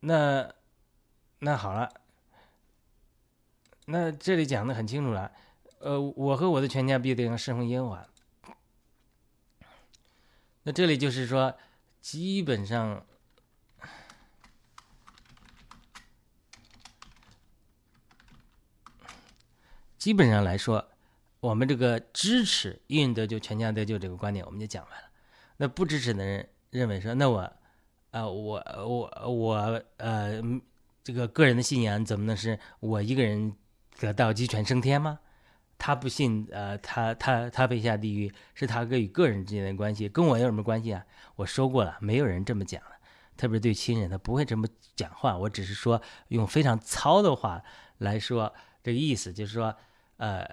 [0.02, 0.54] 那
[1.40, 1.90] 那好了，
[3.86, 5.32] 那这里讲的很清楚了。
[5.80, 8.06] 呃，我和我的全家必定要侍奉耶和华。
[10.64, 11.58] 那这里就是说，
[12.02, 13.06] 基本上，
[19.98, 20.88] 基本上来说。
[21.40, 25.10] 我们这个支持一人得救全家得救这个观点，我们就讲完了。
[25.58, 27.40] 那不支持的人认为说，那我，
[28.12, 30.40] 啊，我我我呃，
[31.04, 33.56] 这个个人的信仰怎么能是我一个人
[34.00, 35.20] 得到鸡犬升天吗？
[35.82, 41.04] 他不信，呃，他他他被下地狱是他跟与个人之间的关系，跟我有什么关系啊？
[41.38, 42.92] 我说过了，没有人这么讲的，
[43.36, 45.36] 特别是对亲人，他不会这么讲话。
[45.36, 47.64] 我只是说用非常糙的话
[47.98, 49.76] 来说，这个意思就是说，
[50.18, 50.48] 呃。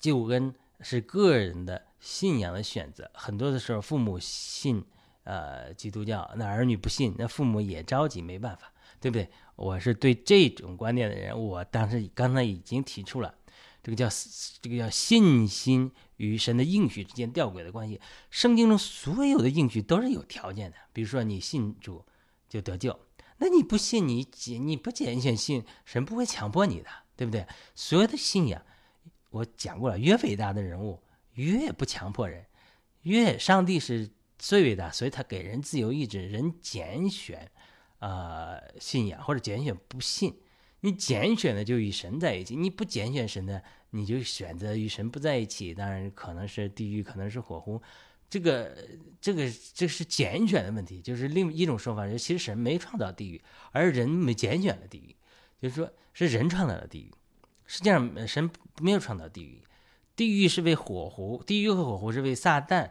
[0.00, 3.10] 救恩是个人的信仰的选择。
[3.14, 4.84] 很多的时候，父母信
[5.22, 8.70] 呃基督教，那儿女不信，那父母也着急，没办法，
[9.00, 9.30] 对不对？
[9.56, 13.34] 我是对这种观点的人，我当时刚才已经提出了，
[13.84, 14.08] 这个叫
[14.62, 18.00] 这个叫信心与神的应许之间吊诡的关系。
[18.30, 22.02] 圣经中所有的应许都是有条件的，比如说你信主
[22.48, 22.98] 就得救，
[23.36, 24.26] 那你不信，你
[24.58, 27.46] 你不拣选信，神不会强迫你的，对不对？
[27.74, 28.64] 所有的信仰。
[29.28, 31.02] 我讲过了，越伟大的人物
[31.34, 32.46] 越不强迫人，
[33.02, 37.50] 越上帝是最伟大，所以他给人自由意志，人拣选，
[37.98, 40.34] 呃，信仰或者拣选不信。
[40.84, 45.72] 你拣选的就与神在一起，你不拣选神的，你就选择与神不在一起。
[45.72, 47.80] 当然可能是地狱，可能是火湖，
[48.28, 48.76] 这个
[49.18, 51.00] 这个这是拣选的问题。
[51.00, 53.40] 就是另一种说法，是其实神没创造地狱，
[53.72, 55.16] 而人没拣选了地狱，
[55.58, 57.10] 就是说是人创造了地狱。
[57.64, 58.50] 实际上，神
[58.82, 59.62] 没有创造地狱，
[60.14, 62.90] 地狱是为火湖，地狱和火湖是为撒旦，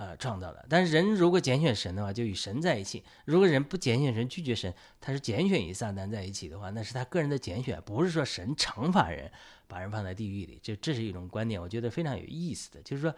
[0.00, 0.64] 呃创造的。
[0.66, 9.30] 但是人如果拣选神的话，就与神在一起；如果人不拣选神，拒绝神，他是拣选与撒旦在一起的话，那是他个人的拣选，不是说神惩罚人，
[9.68, 10.58] 把人放在地狱里。
[10.62, 13.14] 这这是一种观点，我觉得非常有意思的，就是说，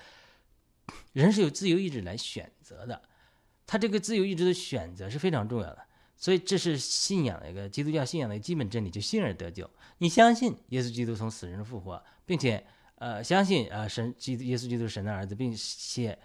[1.13, 3.01] 人是有自由意志来选择的，
[3.65, 5.79] 他这个自由意志的选择是非常重要的。
[6.17, 9.69] 所以这是信仰的一个基督教信仰的基本真理，就信而得救。
[9.99, 12.65] 你相信耶稣基督从死人复活，并且
[12.97, 16.17] 呃相信啊神基督耶稣基督神的儿子，并且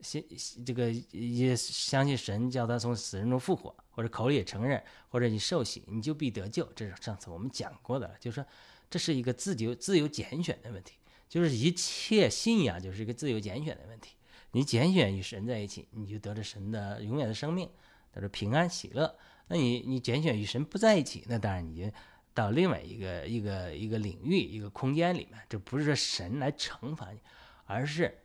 [0.00, 0.24] 信
[0.64, 6.64] 这个也相信神叫他从死人中复活，或者口里也承认，或者你受洗，你就必得救。
[6.74, 8.46] 这是上次我们讲过的，就是说
[8.90, 10.94] 这是一个自由自由拣选的问题，
[11.28, 14.16] 就是一切信仰就是一个自由拣选的问题。
[14.52, 17.68] 你拣选与神在一起，你就得着神的永远的生命，
[18.12, 19.16] 得着平安喜乐。
[19.48, 21.90] 那你你拣选与神不在一起，那当然你就
[22.32, 27.18] 到另外一个一个一个领域一个空间里面，这不是说神来惩罚你，
[27.64, 28.16] 而是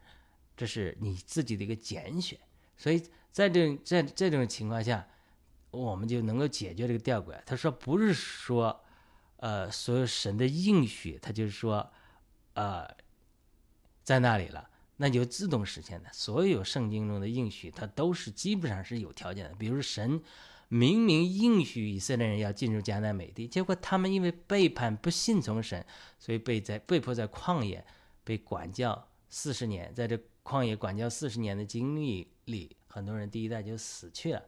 [0.60, 2.38] 这是你自己的一个拣选。
[2.76, 5.08] 所以在这在这种情况下，
[5.72, 7.42] 我们就能够解决这个吊诡。
[7.46, 8.84] 他说不是说，
[9.38, 11.90] 呃，所有神的应许，他就是说，
[12.56, 12.86] 呃，
[14.04, 16.10] 在那里了，那就自动实现的。
[16.12, 20.22] 所有圣经中的应许，它都是基本上是有条件的，比如神。
[20.72, 25.84] 明明应许以色列人要进入迦南美地，结果他们因为背叛不信从神，
[26.20, 27.84] 所以被在被迫在旷野
[28.24, 29.92] 被管教四十年。
[29.96, 30.16] 在这
[30.50, 34.44] 旷野管教四十年的经历里，很多人第一代就死去了。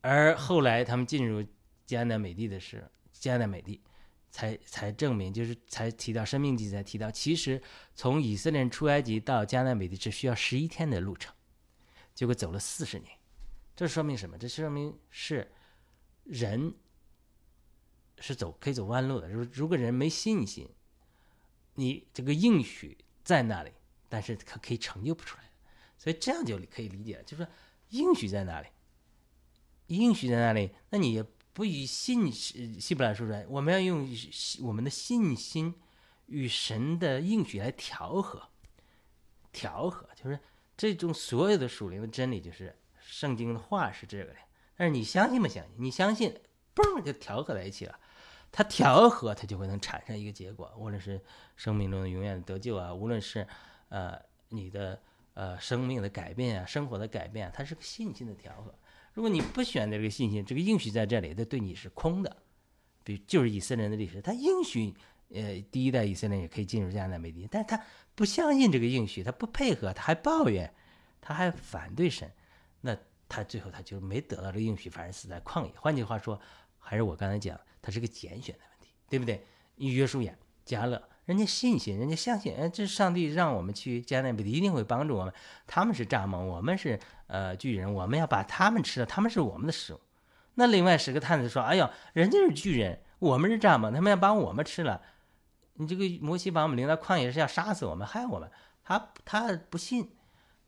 [0.00, 1.44] 而后来他们进入
[1.84, 3.82] 迦南美地的时候，迦南美地
[4.30, 7.60] 才才证明，就是才提到生命记才提到，其实
[7.96, 11.34] 从以色列人出埃及到迦南美地只需要十一天的路程，
[12.14, 13.10] 结果走了四十年。
[13.74, 14.38] 这说明什么？
[14.38, 15.50] 这说明是
[16.22, 16.72] 人
[18.20, 19.28] 是走可以走弯路的。
[19.28, 20.70] 如如果人没信心，
[21.74, 23.72] 你这个应许在那里，
[24.08, 25.44] 但是他可以成就不出来。
[25.98, 27.52] 所以这样就可以理解了，就是说
[27.90, 28.68] 应许在哪里，
[29.86, 34.08] 应许在哪里，那你也不以信希伯来说出来，我们要用
[34.62, 35.74] 我们的信心
[36.26, 38.48] 与神的应许来调和，
[39.52, 40.38] 调和就是
[40.76, 42.76] 这种所有的属灵的真理就是。
[43.08, 44.36] 圣经的话是这个的，
[44.76, 45.72] 但是你相信不相信？
[45.78, 46.36] 你相信，
[46.74, 47.96] 嘣就调和在一起了。
[48.50, 51.22] 它调和，它就会能产生一个结果，无论是
[51.54, 53.46] 生命中的永远得救啊，无论是
[53.88, 55.00] 呃你的
[55.34, 58.74] 呃生命的改变啊，生活的改变，它是个信心的调和。
[59.12, 62.36] 如果你不选择这个信心，这个应许在这里，它对你是空的。
[63.02, 64.92] 比如就是以色列人的历史，他应许
[65.32, 67.80] 呃第一代以色列也可以进入迦南美地，但是他
[68.16, 70.74] 不相信这个应许，他不配合，他还抱怨，
[71.20, 72.28] 他还反对神。
[72.80, 72.96] 那
[73.28, 75.72] 他最后他就没得到这个应许，反而死在旷野。
[75.76, 76.40] 换句话说，
[76.78, 79.46] 还是我刚才讲，他是个拣选的问题，对不对？
[79.76, 85.32] 约书亚、加勒，人家信心，人家相信，哎，这上帝让我们去迦南美地，一定会帮助我们。
[85.66, 90.00] 他们是蚱蜢，我们是呃巨人，我们要把他们吃了，他们是我们的食物。
[90.54, 95.02] 那另外十个探子说：“哎呀，人家是巨人，我们是蚱蜢，他们要把我们吃了。
[95.74, 98.50] 你这个摩西把我们领到旷野是要杀死我们，害我们。
[98.82, 100.10] 他他不信。”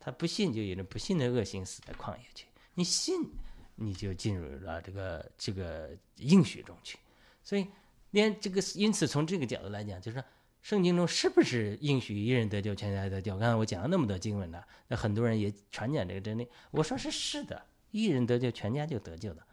[0.01, 2.47] 他不信，就有人不信的恶心死在旷野去。
[2.75, 3.33] 你信，
[3.75, 6.97] 你就进入了这个这个应许中去。
[7.42, 7.66] 所以，
[8.12, 10.25] 连这个因此从这个角度来讲，就是说，
[10.61, 13.38] 圣经中是不是应许一人得救，全家得救？
[13.38, 16.49] 刚才我讲了那么多经文了，那很多人也传讲这个真理。
[16.71, 19.47] 我说是是的，一人得救，全家就得救的。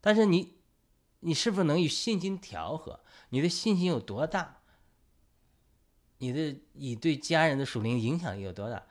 [0.00, 0.56] 但是你，
[1.20, 3.00] 你是否能与信心调和？
[3.30, 4.58] 你的信心有多大？
[6.18, 8.82] 你的你对家人的属灵影响有多大？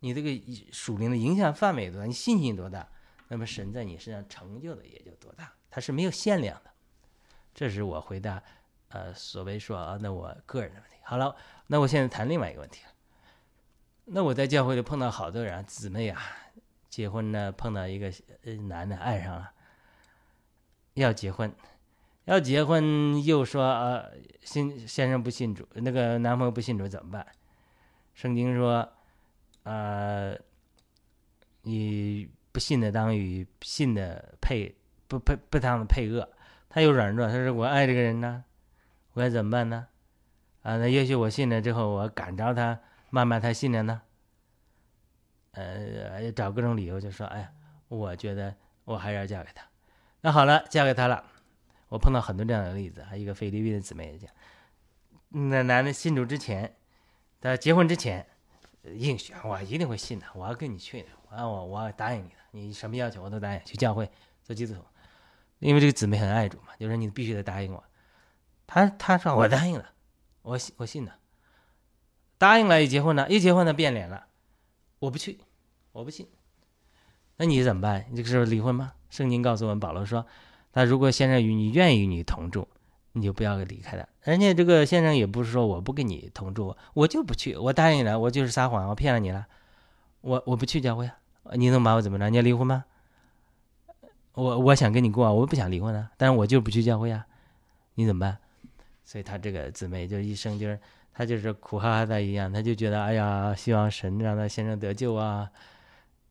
[0.00, 0.30] 你这个
[0.72, 2.06] 属灵的影响范围有多大？
[2.06, 2.86] 你信心多大？
[3.28, 5.54] 那么神在你身上成就的也就多大？
[5.70, 6.70] 它是没有限量的。
[7.54, 8.42] 这是我回答，
[8.88, 10.93] 呃，所谓说啊，那我个人的问题。
[11.04, 11.36] 好了，
[11.66, 12.90] 那我现在谈另外一个问题了，
[14.06, 16.20] 那我在教会里碰到好多人姊妹啊，
[16.88, 18.10] 结婚呢碰到一个
[18.44, 19.50] 呃男的爱上了，
[20.94, 21.54] 要结婚，
[22.24, 24.12] 要结婚又说呃
[24.42, 27.26] 信先生不信主，那个男朋友不信主怎么办？
[28.14, 28.88] 圣经说，
[29.64, 30.34] 呃，
[31.62, 34.74] 你不信的当与信的配
[35.06, 36.28] 不配不当的配恶，
[36.68, 38.44] 他又软弱，他说我爱这个人呢，
[39.12, 39.86] 我该怎么办呢？
[40.64, 42.80] 啊，那也许我信了之后，我感召他。
[43.10, 44.02] 慢慢他信了呢，
[45.52, 47.52] 呃，找各种理由就说：“哎呀，
[47.86, 49.64] 我觉得我还是要嫁给他。”
[50.22, 51.24] 那好了，嫁给他了。
[51.90, 54.28] 我碰到很多这样的例子，还有一个菲律宾的姊妹也讲，
[55.28, 56.74] 那男的信主之前，
[57.40, 58.26] 他结婚之前
[58.82, 63.64] 应许我一定会信的，我要跟你去的，我我我答应你的，你什么要求我都答应。
[63.64, 64.10] 去教会
[64.42, 64.84] 做基督徒，
[65.60, 67.84] 因为这个姊妹很爱主嘛，就说你必须得答应我。
[68.66, 69.92] 他他说我答应了，
[70.44, 71.12] 我信我信的。
[72.38, 74.26] 答应了，一结婚了，一结婚他变脸了，
[74.98, 75.38] 我不去，
[75.92, 76.28] 我不信。
[77.36, 78.06] 那你怎么办？
[78.10, 78.92] 你这个时候离婚吗？
[79.08, 80.26] 圣经告诉我们，保罗说，
[80.74, 82.68] 那如果先生与你愿意与你同住，
[83.12, 84.06] 你就不要离开他。
[84.30, 89.46] 人家这个先生也不是说我不跟你同住，我就不去，我答应了，我就是撒谎，我骗了你了，
[90.20, 91.10] 我我不去教会，
[91.54, 92.28] 你能把我怎么着？
[92.28, 92.84] 你要离婚吗？
[94.34, 97.26] 我我想跟你过，我不想离婚啊，但是我就不去教会啊，
[97.94, 98.38] 你怎么办？
[99.04, 100.78] 所以他这个姊妹就一生就是。
[101.16, 105.48] 他就是苦哈哈的一样，他就觉得哎呀，希望神让他先生得救啊，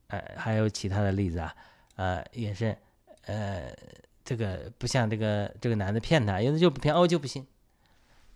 [0.08, 1.54] 呃，还有其他的例子啊，
[1.96, 2.76] 呃，也是，
[3.24, 3.74] 呃，
[4.22, 7.46] 这个不像这个这个男的骗他，有的就不骗，哦就不信，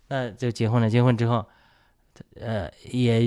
[0.07, 0.89] 那就结婚了。
[0.89, 1.45] 结婚之后，
[2.39, 3.21] 呃，也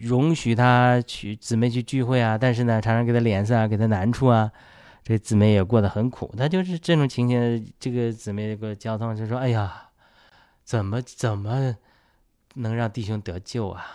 [0.00, 4.50] 容许他去姊妹去聚会啊，但是呢，常常给他脸色啊，给他难处啊，
[5.04, 6.34] 这姊妹也过得很苦。
[6.38, 9.89] 他就是这种情形，这个姊妹这个交通就说，哎呀，
[10.70, 11.76] 怎么怎么。
[12.54, 13.86] 能让弟兄得救啊？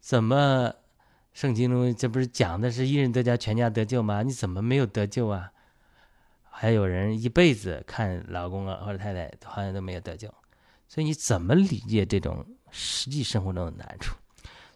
[0.00, 0.74] 怎么
[1.32, 4.22] 圣经中这不是讲的是一人得家全家得救吗？
[4.22, 5.52] 你怎么没有得救啊？
[6.50, 10.32] 还有人一辈子看老公啊或者太太好像都没有得救，
[10.88, 14.16] 所以你怎么理解这种实际生活中的难处？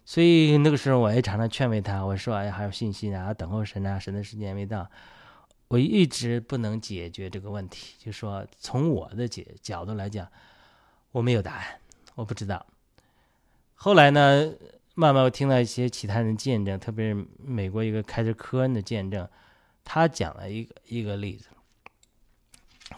[0.05, 4.89] 所以那个时候我也常常劝慰他，我说：“哎，还有信心啊，等候神啊，神的时间未到。”
[5.67, 10.27] 我一直不能解决这个问题，就说从我的解角度来讲，
[11.13, 11.79] 我没有答案，
[12.15, 12.65] 我不知道。
[13.75, 14.51] 后来呢，
[14.95, 19.27] 慢慢我听到一些其他人见证，特别是美国一个开着科恩的见证，
[19.85, 21.47] 他讲了一个一个例子。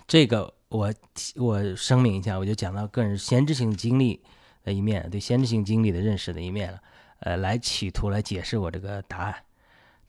[0.08, 0.94] 这个我
[1.36, 4.22] 我声明一下，我就讲到个人先知性经历
[4.64, 6.82] 的一面，对先知性经历的认识的一面了，
[7.20, 9.36] 呃，来企图来解释我这个答案。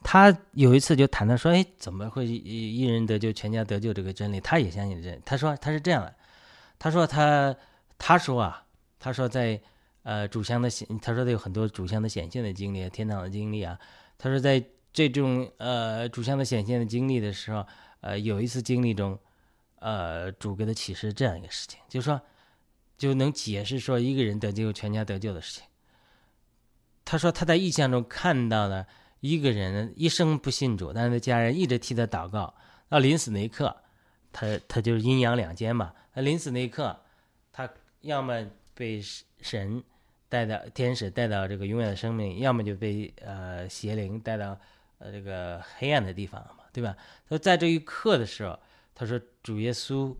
[0.03, 4.41] 他有一次就谈到说，哎，怎么会一人得救全家得救这个真理？
[4.41, 5.21] 他也相信这。
[5.25, 6.15] 他说他是这样的，
[6.79, 7.55] 他说他
[7.99, 8.67] 他说啊，
[8.99, 9.61] 他说在。
[10.09, 13.77] 呃，主相的显，他说他有很多主相的显现的经历，天堂的经历啊。
[14.17, 17.67] 他说在这种呃主相的显现的经历的时候，
[18.03, 19.19] 呃，有一次经历中，
[19.81, 22.21] 呃，主给他启示这样一个事情，就是说
[22.97, 25.65] 就能解释说一个人得救全家得救的事情。
[27.05, 28.87] 他说他在意象中看到了
[29.19, 32.55] 一个人一生不信主，但是他家人一直替他祷告，
[32.89, 33.77] 到临死那一刻，
[34.33, 35.93] 他他就是阴阳两间嘛。
[36.15, 37.01] 他临死那一刻，
[38.07, 39.03] 要么被
[39.41, 39.85] 神。
[40.29, 44.59] 带到天使带到这个永远的生命，要么就被呃邪灵带到
[44.99, 46.97] 呃这个黑暗的地方嘛，对吧？
[46.99, 48.59] 他说在这一刻的时候，
[48.93, 50.13] 他说主耶稣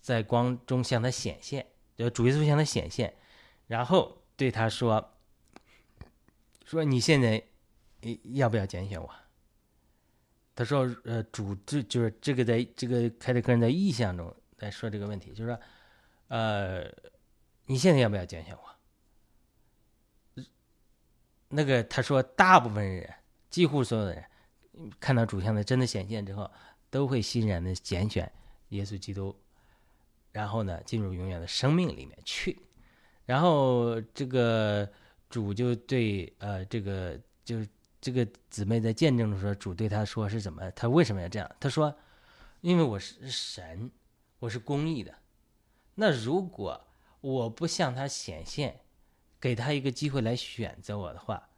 [0.00, 1.66] 在光中向他显现，
[1.96, 3.12] 就主耶稣向他显现，
[3.66, 5.14] 然后对他说
[6.64, 7.42] ：“说你现在
[8.32, 9.10] 要不要拣选我？”
[10.54, 15.60] 他说：“呃，主这就是这个在这个凯特克人在意象中在说这个问题，就是说，
[16.28, 16.84] 呃，
[17.70, 20.42] 你现在要不要拣选我？”
[21.50, 23.14] 那个他说，大部分人，
[23.48, 24.24] 几乎所有的人，
[24.98, 26.50] 看到主像的真的显现之后，
[26.90, 28.30] 都会欣然的拣选
[28.70, 29.36] 耶稣基督，
[30.32, 32.60] 然后呢，进入永远的生命里面去。
[33.24, 34.90] 然后这个
[35.28, 37.68] 主就对呃这个就是
[38.00, 40.68] 这个姊妹在见证的时候，主对他说是怎么？
[40.72, 41.48] 他为什么要这样？
[41.60, 41.96] 他说，
[42.62, 43.88] 因为我是神，
[44.40, 45.14] 我是公义的。
[45.94, 46.84] 那如果
[47.20, 48.80] 我不向他显现，
[49.38, 51.48] 给他一个机会来选择我的话，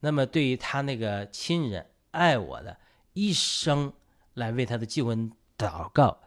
[0.00, 2.76] 那么对于他那个亲人爱我的
[3.12, 3.92] 一生
[4.34, 6.18] 来为他的祭文祷告，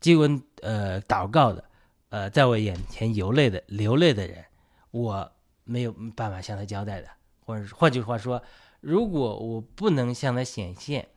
[0.00, 1.64] 祭文呃祷告的
[2.10, 4.44] 呃在我眼前流泪的流泪的人，
[4.90, 5.32] 我
[5.64, 7.08] 没有办法向他交代的，
[7.46, 8.42] 或者换句话说，
[8.80, 11.08] 如果我不能向他显现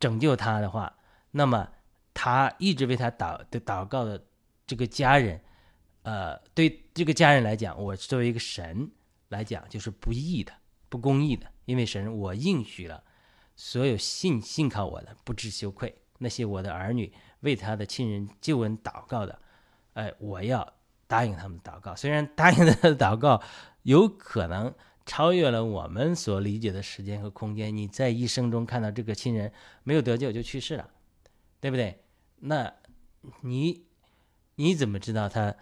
[0.00, 0.98] 拯救他的话，
[1.30, 1.68] 那么
[2.12, 4.24] 他一直为他祷的祷告的
[4.66, 5.40] 这个家人。
[6.06, 8.88] 呃，对这个家人来讲，我作为一个神
[9.30, 10.52] 来讲，就是不义的，
[10.88, 13.02] 不公义的，因为神我应许了，
[13.56, 15.92] 所有信信靠我的不知羞愧。
[16.18, 19.36] 那些我的儿女为他的亲人救恩祷告的，
[19.94, 20.74] 哎，我要
[21.08, 21.96] 答应他们的祷告。
[21.96, 23.42] 虽然答应他的祷告
[23.82, 24.72] 有可能
[25.04, 29.52] 超越了我们所理解的时间和空间，你在一生中看到这个亲人
[29.82, 30.88] 没有得救就去世了，
[31.58, 32.04] 对不对？
[32.36, 32.72] 那
[33.40, 33.86] 你
[34.54, 35.52] 你怎么知道他？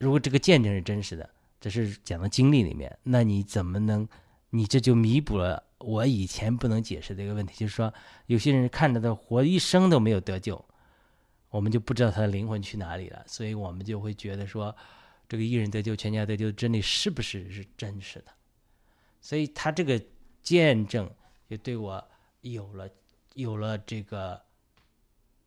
[0.00, 1.30] 如果这个见证是真实的，
[1.60, 4.08] 这是讲的经历里面，那你怎么能？
[4.52, 7.94] 你这就弥补了我以前不能解释的一个问题，就是说，
[8.26, 10.64] 有些人看着他活一生都没有得救，
[11.50, 14.74] 我们就不知道他的灵魂去哪里了，所以我们就会觉得说，
[15.28, 18.32] 这个一人得救，全家得救真理是不是是真实的？
[19.20, 20.02] 所以他这个
[20.42, 21.08] 见证
[21.48, 22.04] 就对我
[22.40, 22.88] 有了
[23.34, 24.42] 有了这个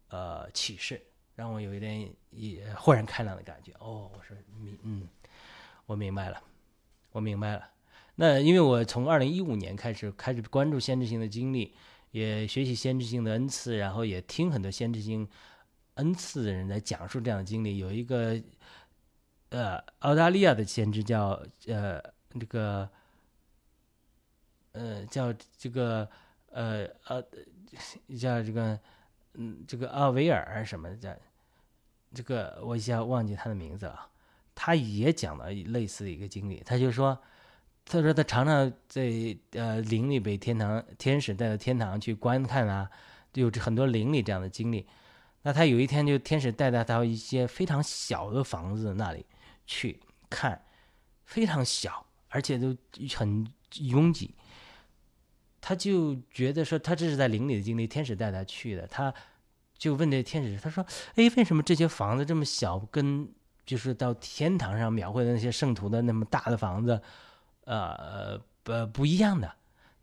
[0.07, 1.01] 呃启示。
[1.35, 3.71] 让我有一点也豁然开朗的感觉。
[3.79, 5.07] 哦，我说明，嗯，
[5.87, 6.41] 我明白了，
[7.11, 7.69] 我明白了。
[8.15, 11.73] 那因为我从二零一五年开始开始关注先知性的经历，
[12.11, 15.27] 也学习先知性的恩赐，然后也听很多先知性
[15.95, 17.79] 恩赐的人来讲述这样的经历。
[17.79, 18.39] 有一个
[19.49, 21.99] 呃澳大利亚的先知叫呃
[22.39, 22.87] 这个
[24.73, 26.07] 呃叫这个
[26.51, 27.23] 呃呃
[28.15, 28.79] 叫这个。
[29.35, 31.19] 嗯，这个奥维尔什么的，
[32.13, 34.09] 这个我一下忘记他的名字了。
[34.55, 37.17] 他也讲了类似的一个经历，他就说，
[37.85, 42.87] 他说他常常在呃灵里被天堂天使带到天堂去观看啊，
[43.33, 44.85] 有很多灵里这样的经历。
[45.41, 49.25] 那他有一天就天使带他到一些非常小的房子那里
[49.65, 50.61] 去看，
[51.25, 52.77] 非常小，而且都
[53.17, 54.35] 很拥挤。
[55.65, 58.85] 他就觉得说，他这是在灵里的经历，天使带他去的。
[58.85, 59.13] 他
[59.77, 60.85] 就问这天使，他说
[61.15, 63.31] ：“哎，为什么这些房子这么小，跟
[63.65, 67.01] 就是到天堂上描绘的那些圣徒的那么大的房子，
[67.63, 69.49] 呃，不不一样的？”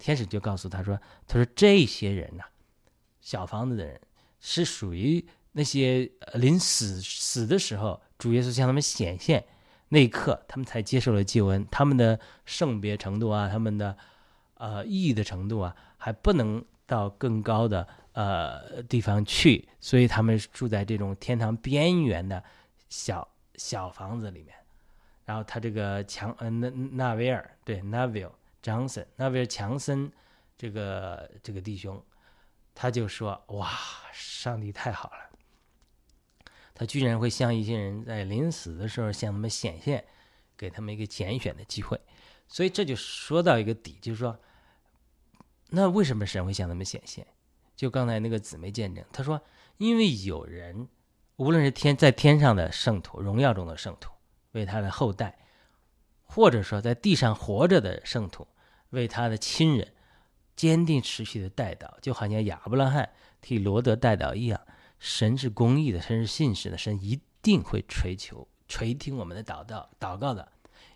[0.00, 0.98] 天使就告诉他说
[1.28, 2.44] ：“他说这些人呐，
[3.20, 4.00] 小房子的人
[4.40, 9.44] 是属于那些临死死的时候，主耶稣向他们显现
[9.90, 13.94] 那一刻，他们才接受了救恩，他们的圣别程度啊，他们的。”
[14.60, 22.44] 呃，意义的程度啊，还不能到更高的呃地方去，所以他们住在这种天堂边缘的
[22.90, 24.54] 小小房子里面。
[25.24, 28.32] 然后他这个强呃纳纳维尔对 Neville
[28.62, 30.12] Johnson 纳维尔强森
[30.58, 31.98] 这个这个弟兄，
[32.74, 33.70] 他就说：哇，
[34.12, 40.04] 上帝太好了，他居然会向一些人在临死的时候向他们显现，
[40.54, 41.98] 给他们一个拣选的机会。
[42.46, 44.38] 所以这就说到一个底，就是说。
[45.70, 47.26] 那为什么神会向他们显现？
[47.76, 49.40] 就刚才那个姊妹见证，他说，
[49.78, 50.88] 因为有人，
[51.36, 54.10] 无论是天在天上的圣徒，荣耀中的圣徒，
[54.52, 55.38] 为他的后代，
[56.24, 58.46] 或者说在地上活着的圣徒，
[58.90, 59.94] 为他的亲人，
[60.54, 63.08] 坚定持续的带祷，就好像亚伯拉罕
[63.40, 64.60] 替罗德带祷一样。
[64.98, 70.52] 神是公义的，神是信实的，神一定会垂求垂听我们的祷告祷告的。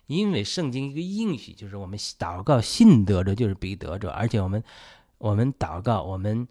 [0.07, 4.63] 因为圣经一个应许就是我们祷告信得着就是必得着，而且我们
[5.17, 6.47] 我们祷告我们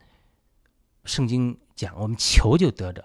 [1.05, 3.05] 圣经讲我们求就得着，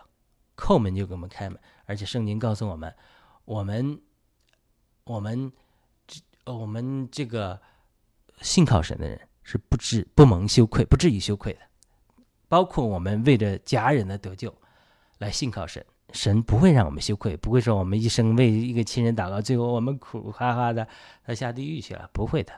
[0.56, 2.94] 叩门就给我们开门，而且圣经告诉我们，
[3.46, 4.02] 我们
[5.04, 5.52] 我们
[6.08, 6.22] 这
[6.52, 7.62] 我们这个
[8.42, 11.60] 信靠神的人是不至不蒙羞愧不至于羞愧的，
[12.48, 14.56] 包括我们为着家人的得救
[15.20, 15.86] 来信靠神。
[16.12, 20.88] 神不会让我们羞愧，不会说我们一生为一个亲人祷告，最后我们苦哈哈的
[21.26, 22.54] 他下地狱去了，不会的，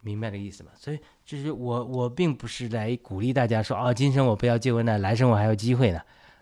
[0.00, 0.70] 明白这意思吗？
[0.76, 6.00] 所以就是我我并不是来鼓励大家说啊，今生我不要结婚了，来生我还有机会呢，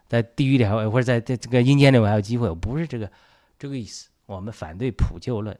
[0.08, 3.10] 在地狱里还或者在在这个阴间里我还有机会，我不是这个
[3.58, 4.08] 这个意思。
[4.26, 5.58] 我们反对普救论，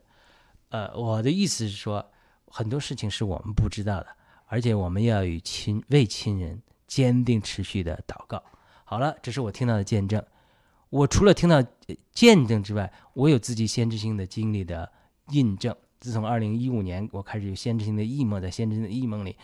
[0.71, 2.05] 呃，我的意思是说
[2.47, 4.07] 很多事情是我们不知道的，
[4.47, 8.43] 而且我们要与亲为亲人坚定持续的祷告。
[8.85, 10.23] 好了，这是我听到的见证。
[10.93, 11.65] 我除了听到
[12.13, 14.93] 见证之外，我有自己先知性的经历的
[15.31, 15.75] 印证。
[15.99, 19.35] 自从二零一五年，我开始有先知性的异梦，在先知性的异梦里，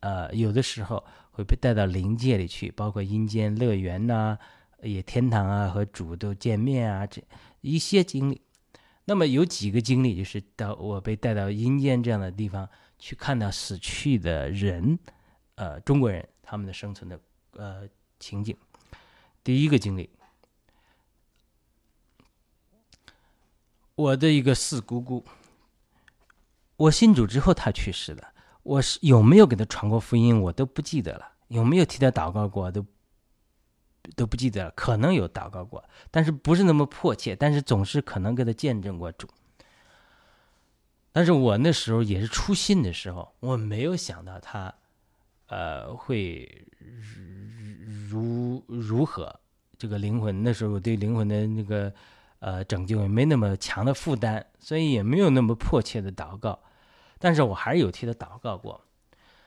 [0.00, 4.38] 呃，有的时候会被带到灵界里去，包括阴间乐园呐，
[4.82, 7.22] 也天堂啊，和主都见面啊，这
[7.60, 8.40] 一些经历。
[9.04, 12.66] 那么有几个经历，就是到我被带到阴间这样的地方
[12.98, 14.98] 去看到死去的人，
[15.56, 17.20] 呃，中国人他们的生存的
[17.56, 17.86] 呃
[18.18, 18.56] 情景。
[19.44, 20.08] 第一个经历。
[23.98, 25.24] 我的一个四姑姑，
[26.76, 28.28] 我信主之后她去世了。
[28.62, 31.32] 我是有没有给她传过福音，我都不记得了。
[31.48, 32.86] 有没有替她祷告过，都
[34.14, 34.70] 都不记得了。
[34.76, 35.82] 可能有祷告过，
[36.12, 37.34] 但是不是那么迫切。
[37.34, 39.26] 但是总是可能给她见证过主。
[41.10, 44.72] 但是我那时候也是初信的时候，我没有想到他，
[45.48, 46.64] 呃，会
[48.08, 49.40] 如如何
[49.76, 50.44] 这个灵魂。
[50.44, 51.92] 那时候我对灵魂的那个
[52.40, 56.60] 呃拯救也没那么强的负担，所以也没有那么迫切的祷告。
[57.18, 58.84] 但是我还是有替他祷告过。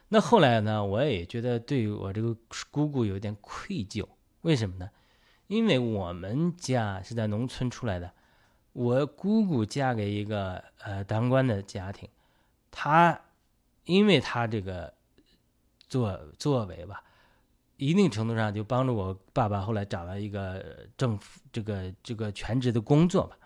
[0.10, 2.36] 那后来呢，我也觉得对我这个
[2.70, 4.06] 姑姑有点愧疚。
[4.42, 4.90] 为什么呢？
[5.48, 8.12] 因为我们家是在农村出来的，
[8.74, 12.10] 我姑姑嫁给一个呃当官的家庭，
[12.72, 13.22] 她
[13.86, 14.94] 因为她这个
[15.88, 17.04] 作作为吧，
[17.82, 23.38] 一定程度上就帮助我爸爸后来找了一个政府这个这个全职的工作吧，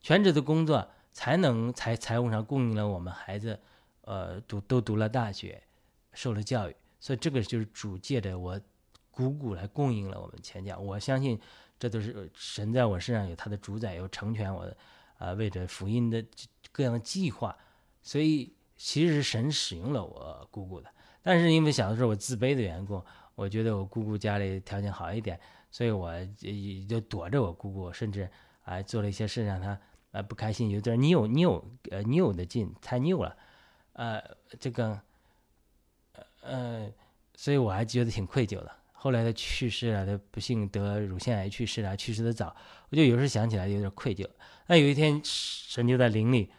[0.00, 0.86] 全职的工作。
[1.10, 3.58] 才能财财务上供应了我们孩子，
[4.02, 5.60] 呃，读都读了大学，
[6.12, 8.60] 受了教育，所以这个就是主借着我
[9.10, 10.78] 姑姑来供应了我们全家。
[10.78, 11.36] 我相信
[11.76, 14.76] 这都是神在我身上有他的主宰，有成全我的，
[15.18, 16.24] 啊，为着福音的
[16.70, 17.56] 各样的计划。
[18.00, 20.88] 所以其实是神使用了我姑姑的，
[21.20, 23.04] 但是因为小的时候我自卑的缘故，
[23.38, 25.38] 我觉得我姑姑家里条件好一点，
[25.70, 26.12] 所以我
[26.88, 28.28] 就躲着我姑姑，甚至
[28.64, 29.78] 啊做了一些事让她。
[30.10, 33.36] 啊，不开心，有点拗拗，呃，拗的劲，太拗了，
[33.92, 34.18] 呃，
[34.58, 34.98] 这个，
[36.40, 36.90] 呃，
[37.34, 38.72] 所以我还觉得挺愧疚的。
[38.92, 42.56] 后来他去世了，他不幸得乳腺癌去世了，去世的早，
[42.88, 44.26] 我就有时候想起来有点愧疚。
[44.66, 46.50] 那有一天，神就在灵里，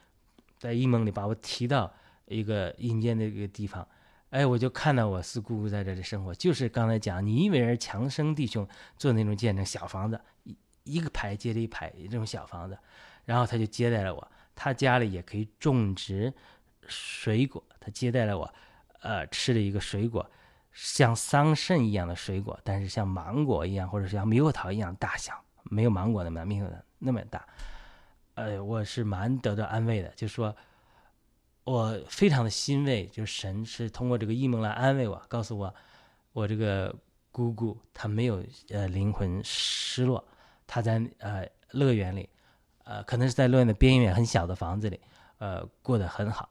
[0.59, 1.91] 在异梦里把我提到
[2.27, 3.85] 一个阴间的一个地方，
[4.29, 8.67] 哎，我就看到我四姑姑在这里生活，就是刚才讲，你以为是强生弟兄
[8.97, 12.77] 做那种见证小房子，一一个排接着一排这种小房子。
[13.25, 16.33] 然后他就接待了我，他家里也可以种植
[16.87, 18.53] 水果，他接待了我，
[19.01, 20.27] 呃，吃了一个水果，
[20.73, 27.47] 像桑葚一样的水果，但是像芒果一样或者像猕猴桃一样大小，没有芒果那么猕猴桃那么大，
[28.33, 30.55] 呃，我是蛮得到安慰的，就说，
[31.71, 35.73] 我非常的欣慰，就是神是通过这个异梦来安慰我，告诉我，
[36.33, 36.95] 我这个
[37.31, 40.23] 姑姑她没有呃灵魂失落，
[40.65, 42.27] 她在呃乐园里。
[42.85, 44.99] 呃，可能是在乐园的边缘很小的房子里，
[45.37, 46.49] 呃，过得很好。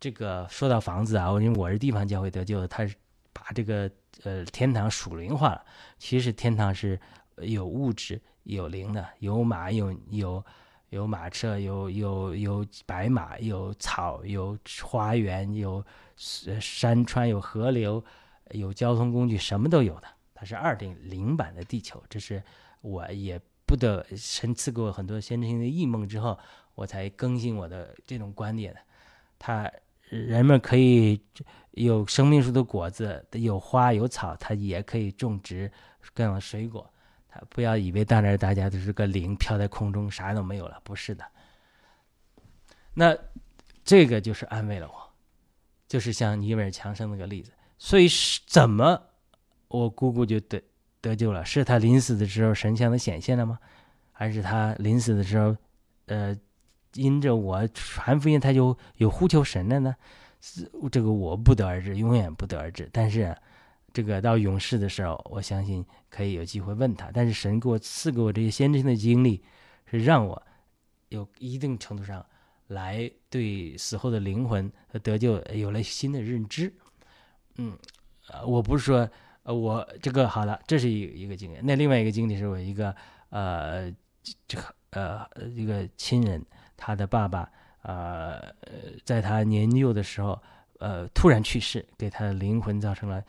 [0.00, 2.96] 这个说到房子啊，我因为我是地方教会得救的，他是
[3.34, 3.90] 把这个
[4.22, 5.62] 呃天堂属灵化了。
[5.98, 6.98] 其实天堂是
[7.36, 10.42] 有物质有灵的，有马有有
[10.92, 15.84] 有马车，有有有白马，有草，有花园，有
[16.16, 18.04] 山川，有河流，
[18.50, 20.04] 有交通工具，什么都有的。
[20.34, 22.42] 它是二点零版的地球，这是
[22.80, 23.40] 我也。
[23.64, 26.38] 不得深赐给我很多先知性的异梦之后，
[26.74, 28.80] 我才更新我的这种观点的。
[29.38, 29.70] 他
[30.10, 31.18] 人们可以
[31.70, 35.72] 有生命树的果子，有花有草，它也可以种植
[36.12, 36.91] 各种水果。
[37.32, 41.24] 他不要以为到那儿大家都是个灵飘在空中，啥都没有了，不是的。
[42.92, 43.16] 那
[43.84, 45.10] 这个就是安慰了我，
[45.88, 47.52] 就是像尼尔强生那个例子。
[47.78, 49.02] 所以是怎么
[49.68, 50.62] 我姑姑就得。
[51.02, 53.58] 得救了，是他临死的时候神像的显现了吗？
[54.12, 55.56] 还是他临死的时候，
[56.06, 56.32] 呃，
[56.94, 59.96] 因着我传福音，他就有呼求神了呢？
[60.92, 62.88] 这个我不得而知，永远不得而知。
[62.92, 63.36] 但是，
[63.92, 67.10] 这个到永世的时候，我相信可以有机会问他。
[67.12, 69.42] 但是神给我赐给我这些先知性的经历，
[69.86, 70.42] 是让我
[71.08, 72.24] 有一定程度上
[72.68, 76.72] 来对死后的灵魂和得救有了新的认知。
[77.56, 77.76] 嗯，
[78.28, 79.08] 呃，我不是说。
[79.44, 81.58] 呃，我这个好了，这是一一个经历。
[81.64, 82.94] 那另外一个经历是我一个
[83.30, 83.92] 呃，
[84.46, 86.40] 这个呃一个亲人，
[86.76, 87.50] 他的爸爸
[87.82, 88.40] 呃，
[89.02, 90.40] 在他年幼的时候
[90.78, 93.20] 呃突然去世，给他的灵魂造成了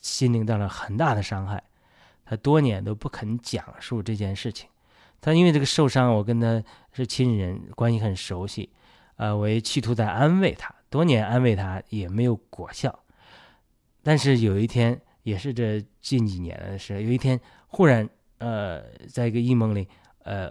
[0.00, 1.62] 心灵造成了很大的伤害。
[2.24, 4.68] 他多年都不肯讲述这件事情。
[5.20, 8.70] 他因为这个受伤，我跟他是亲人关系很熟悉，
[9.16, 12.98] 呃，我也企图在安慰他，多年安慰他也没有果效。
[14.02, 15.00] 但是有一天。
[15.22, 17.02] 也是这近几年的事。
[17.02, 17.38] 有一天，
[17.68, 19.86] 忽然，呃，在一个异梦里，
[20.22, 20.50] 呃，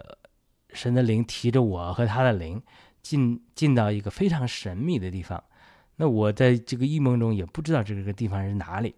[0.74, 2.62] 神的灵提着我和他的灵，
[3.02, 5.43] 进进到一个非常神秘的地方。
[5.95, 8.93] 那我在这个异梦中也不知道这个地方是哪里，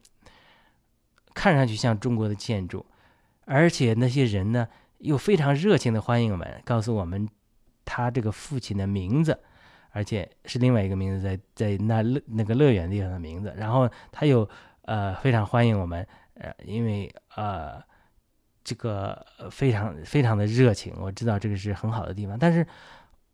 [1.34, 2.86] 看上去像中国的建筑，
[3.45, 4.67] 而且那些人呢
[4.99, 7.27] 又非常热情的欢迎我们，告诉我们
[7.86, 9.39] 他这个父亲的名字，
[9.91, 13.53] 而且是另外一个名字，在在那乐那个乐园地方的名字。
[13.57, 14.47] 然后他又。
[14.86, 17.79] 呃，非常欢迎我们，呃，因为呃，
[18.63, 22.65] 这个非常非常的热情，我知道这个是很好的地方，但是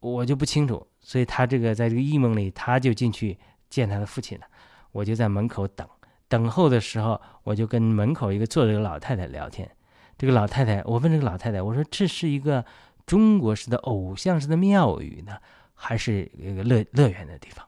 [0.01, 3.35] 我就不清楚，所以他这个在这个异梦里，他就进去
[3.69, 4.45] 见他的父亲了，
[4.91, 5.87] 我就在门口等，
[6.27, 9.69] 等候的时候，我就跟门口一个坐着的老太太聊天，
[10.17, 12.65] 这个老太太，我问这个老太太，我说这是一个
[13.05, 15.37] 中国式的偶像式的庙宇呢，
[15.73, 17.65] 还是一个乐乐园的地方。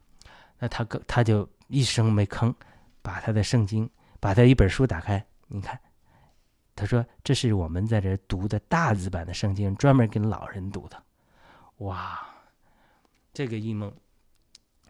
[0.60, 2.54] 那他他就一声没吭，
[3.02, 3.90] 把她的圣经，
[4.20, 5.80] 把她一本书打开，你看，
[6.76, 11.02] 她说这是我们在这读的大字版的圣经，专门给老人读的。
[11.78, 12.20] 哇，
[13.34, 13.90] 这个异梦，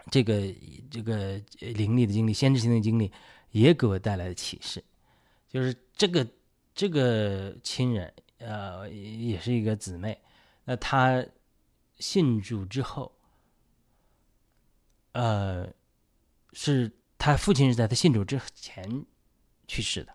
[0.09, 0.41] 这个
[0.89, 3.11] 这个灵力的经历，先知性的经历，
[3.51, 4.83] 也给我带来了启示，
[5.47, 6.27] 就是这个
[6.73, 10.21] 这个亲人，呃，也是一个姊妹，
[10.65, 11.25] 那他
[11.97, 13.11] 信主之后。
[15.13, 15.67] 呃，
[16.53, 19.05] 是他父亲是在他信主之前
[19.67, 20.13] 去世的，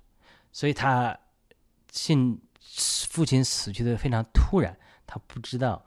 [0.52, 1.18] 所以他
[1.90, 5.84] 信父亲死去的非常突然，他不知道，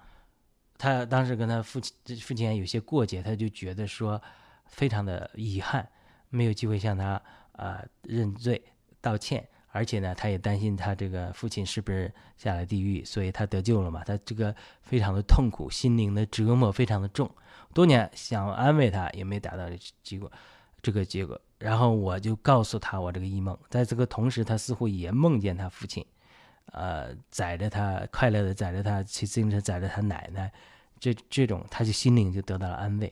[0.77, 4.21] 他当时跟他父亲父亲有些过节，他就觉得说
[4.65, 5.89] 非常的遗憾，
[6.29, 7.19] 没有机会向他
[7.57, 8.63] 啊认罪
[9.01, 17.29] 道歉，而且呢，他也担心他这个父亲是不是下了地狱，所以他得救了嘛，他这个非常的痛苦，心灵的折磨非常的重。
[17.73, 19.65] 多年想安慰他，也没达到
[20.01, 20.31] 结果，
[20.81, 21.39] 这个结果。
[21.59, 26.05] 然后我就告诉他我这个异梦，在这个同时，他似乎也梦见他父亲，
[26.71, 30.51] 呃，载着他快乐的载着他骑自行车，载着他奶奶，
[30.99, 33.11] 这这种，他就心灵就得到了安慰。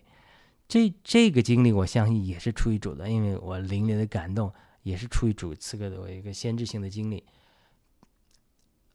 [0.68, 4.54] 这这个经历，我相信也是出于主的，因为我灵里的感动
[4.84, 7.24] 也是出于主赐给我一个先知性的经历，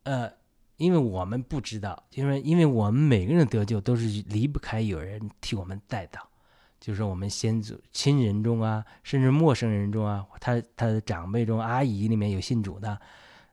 [0.05, 0.33] 呃。
[0.81, 6.27] 因为我们不知道，因为因为我们每个人得救都是离不开有人替我们带到，
[6.81, 12.99] 就是我们先祖亲人中啊，甚至陌生人中啊，他他的长辈中阿姨里面有信主的，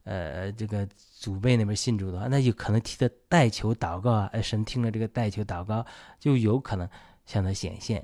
[0.06, 5.86] 呃，这个祖辈那边信主的话，那就可能替他代求祷告啊，神听了这个代求祷告，
[6.18, 6.90] 就有可能
[7.28, 8.04] 向他显现，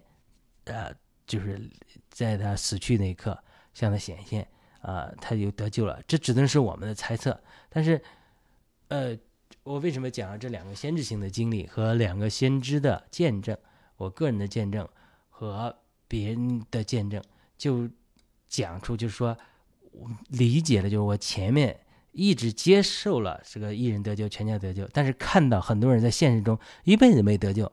[0.66, 0.94] 呃，
[1.26, 1.60] 就是
[2.12, 3.36] 在他死去那一刻
[3.74, 4.48] 向他显现，
[4.82, 6.00] 啊，他就得救了。
[6.08, 8.00] 这只能是我们的猜测，但是。
[8.90, 9.18] 呃，
[9.64, 13.58] 我为什么讲这两个先知性的经历和两个先知的见证？
[13.96, 14.88] 我个人的见证
[15.30, 15.76] 和
[16.08, 17.24] 别人的见证，
[17.58, 17.90] 就
[18.48, 19.36] 讲出就是说，
[19.94, 21.80] 我理解了，就是我前面
[22.12, 27.72] 一直接受了这个一人得救，全家得救，但是看到很多人在现实中一辈子没得救，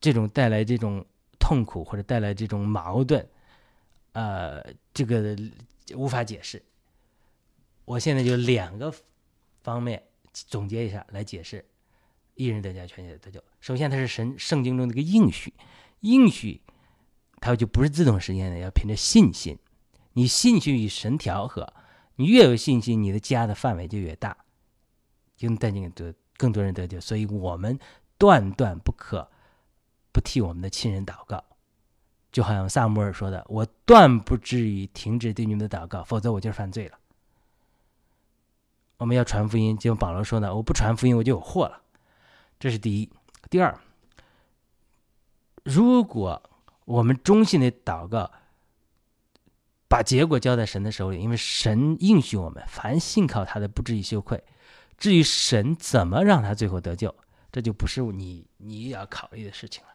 [0.00, 1.04] 这种带来这种
[1.38, 3.28] 痛苦或者带来这种矛盾，
[4.12, 5.36] 呃，这个
[5.94, 6.62] 无法解释。
[7.84, 8.92] 我现在就两个
[9.62, 10.02] 方面。
[10.46, 11.64] 总结一下来解释，
[12.34, 13.42] 一人得救，全家得救。
[13.60, 15.52] 首先，它是神圣经中的一个应许，
[16.00, 16.60] 应许
[17.40, 19.58] 它就不是自动实现的，要凭着信心。
[20.12, 21.72] 你信心与神调和，
[22.14, 24.36] 你越有信心，你的家的范围就越大，
[25.34, 27.00] 就能带进得更多人得救。
[27.00, 27.76] 所以我们
[28.16, 29.28] 断断不可
[30.18, 31.44] 不替我们的亲人祷告，
[32.32, 36.98] 就好像萨摩尔说的：“我断不至于停止对你们的祷告，否则我就犯罪了。”
[38.98, 41.80] 我们要传福音，就像保罗说的：“我不传福音，我就有祸了。”
[42.58, 43.08] 这是第一。
[43.48, 43.78] 第二，
[45.62, 46.42] 如果
[46.84, 48.28] 我们忠心的祷告，
[49.86, 54.42] 把结果交在神的手里，因为神应许我们，凡信靠他的，不至于羞愧。
[54.96, 57.14] 至于神怎么让他最后得救，
[57.52, 59.90] 这就不是你你要考虑的事情了。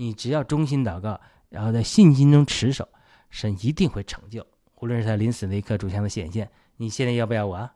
[0.00, 1.20] 你只要忠心祷告，
[1.50, 2.88] 然后在信心中持守，
[3.28, 4.46] 神一定会成就。
[4.76, 7.70] 无论是他临死那一刻主像的显现，你现在要不要我？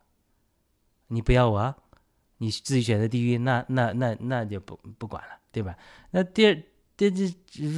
[1.08, 1.74] 你不要我，
[2.38, 5.76] 你自己选择地狱，那那那那就不不管了，对吧？
[6.12, 6.62] 那第二，
[6.96, 7.28] 这这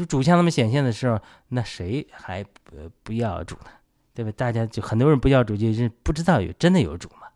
[0.07, 3.71] 主向他们显现的时候，那谁还不不要主呢？
[4.15, 4.31] 对吧？
[4.37, 7.27] 大家就很多人不要主，就是不知道有真的有主嘛？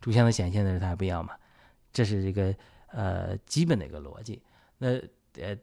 [0.00, 1.34] 主向的显现的时候，他还不要嘛？
[1.92, 2.54] 这是一个
[2.92, 4.40] 呃基本的一个逻辑。
[4.78, 4.90] 那
[5.42, 5.56] 呃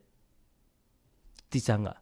[1.50, 1.95] 第三个，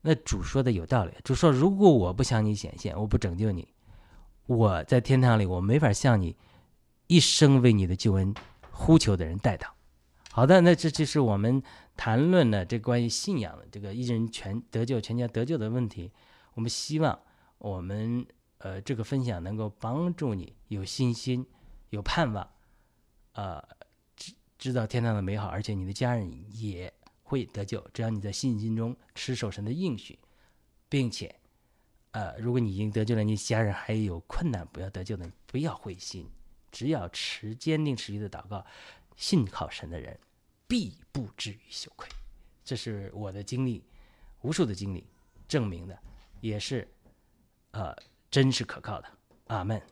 [0.00, 3.68] 那主说的有道理，主说如果我不向你显现，我不拯救你。
[4.46, 6.36] 我在天堂里，我没法向你
[7.06, 8.34] 一生为你的救恩
[8.70, 9.74] 呼求的人带到。
[10.30, 11.62] 好的，那这就是我们
[11.96, 16.12] 谈论的这关于信仰的这个一人全得救、全家得救的问题。
[16.54, 17.18] 我们希望
[17.58, 18.26] 我们
[18.58, 21.46] 呃这个分享能够帮助你有信心、
[21.90, 22.48] 有盼望，
[23.32, 23.62] 呃
[24.16, 26.92] 知知道天堂的美好，而且你的家人也
[27.24, 27.84] 会得救。
[27.92, 30.16] 只要你在信心中持守神的应许，
[30.88, 31.34] 并且。
[32.16, 36.30] 呃，如果你已经得救了，你家人还有困难不要得救的，不要灰心，
[36.70, 38.64] 只要持坚定持续的祷告，
[39.16, 40.16] 信靠神的人，
[40.68, 42.08] 必不至于羞愧。
[42.64, 43.82] 这是我的经历，
[44.42, 45.04] 无数的经历
[45.48, 45.98] 证明的，
[46.40, 46.88] 也是
[47.72, 47.92] 呃
[48.30, 49.08] 真实可靠的。
[49.48, 49.82] 阿门。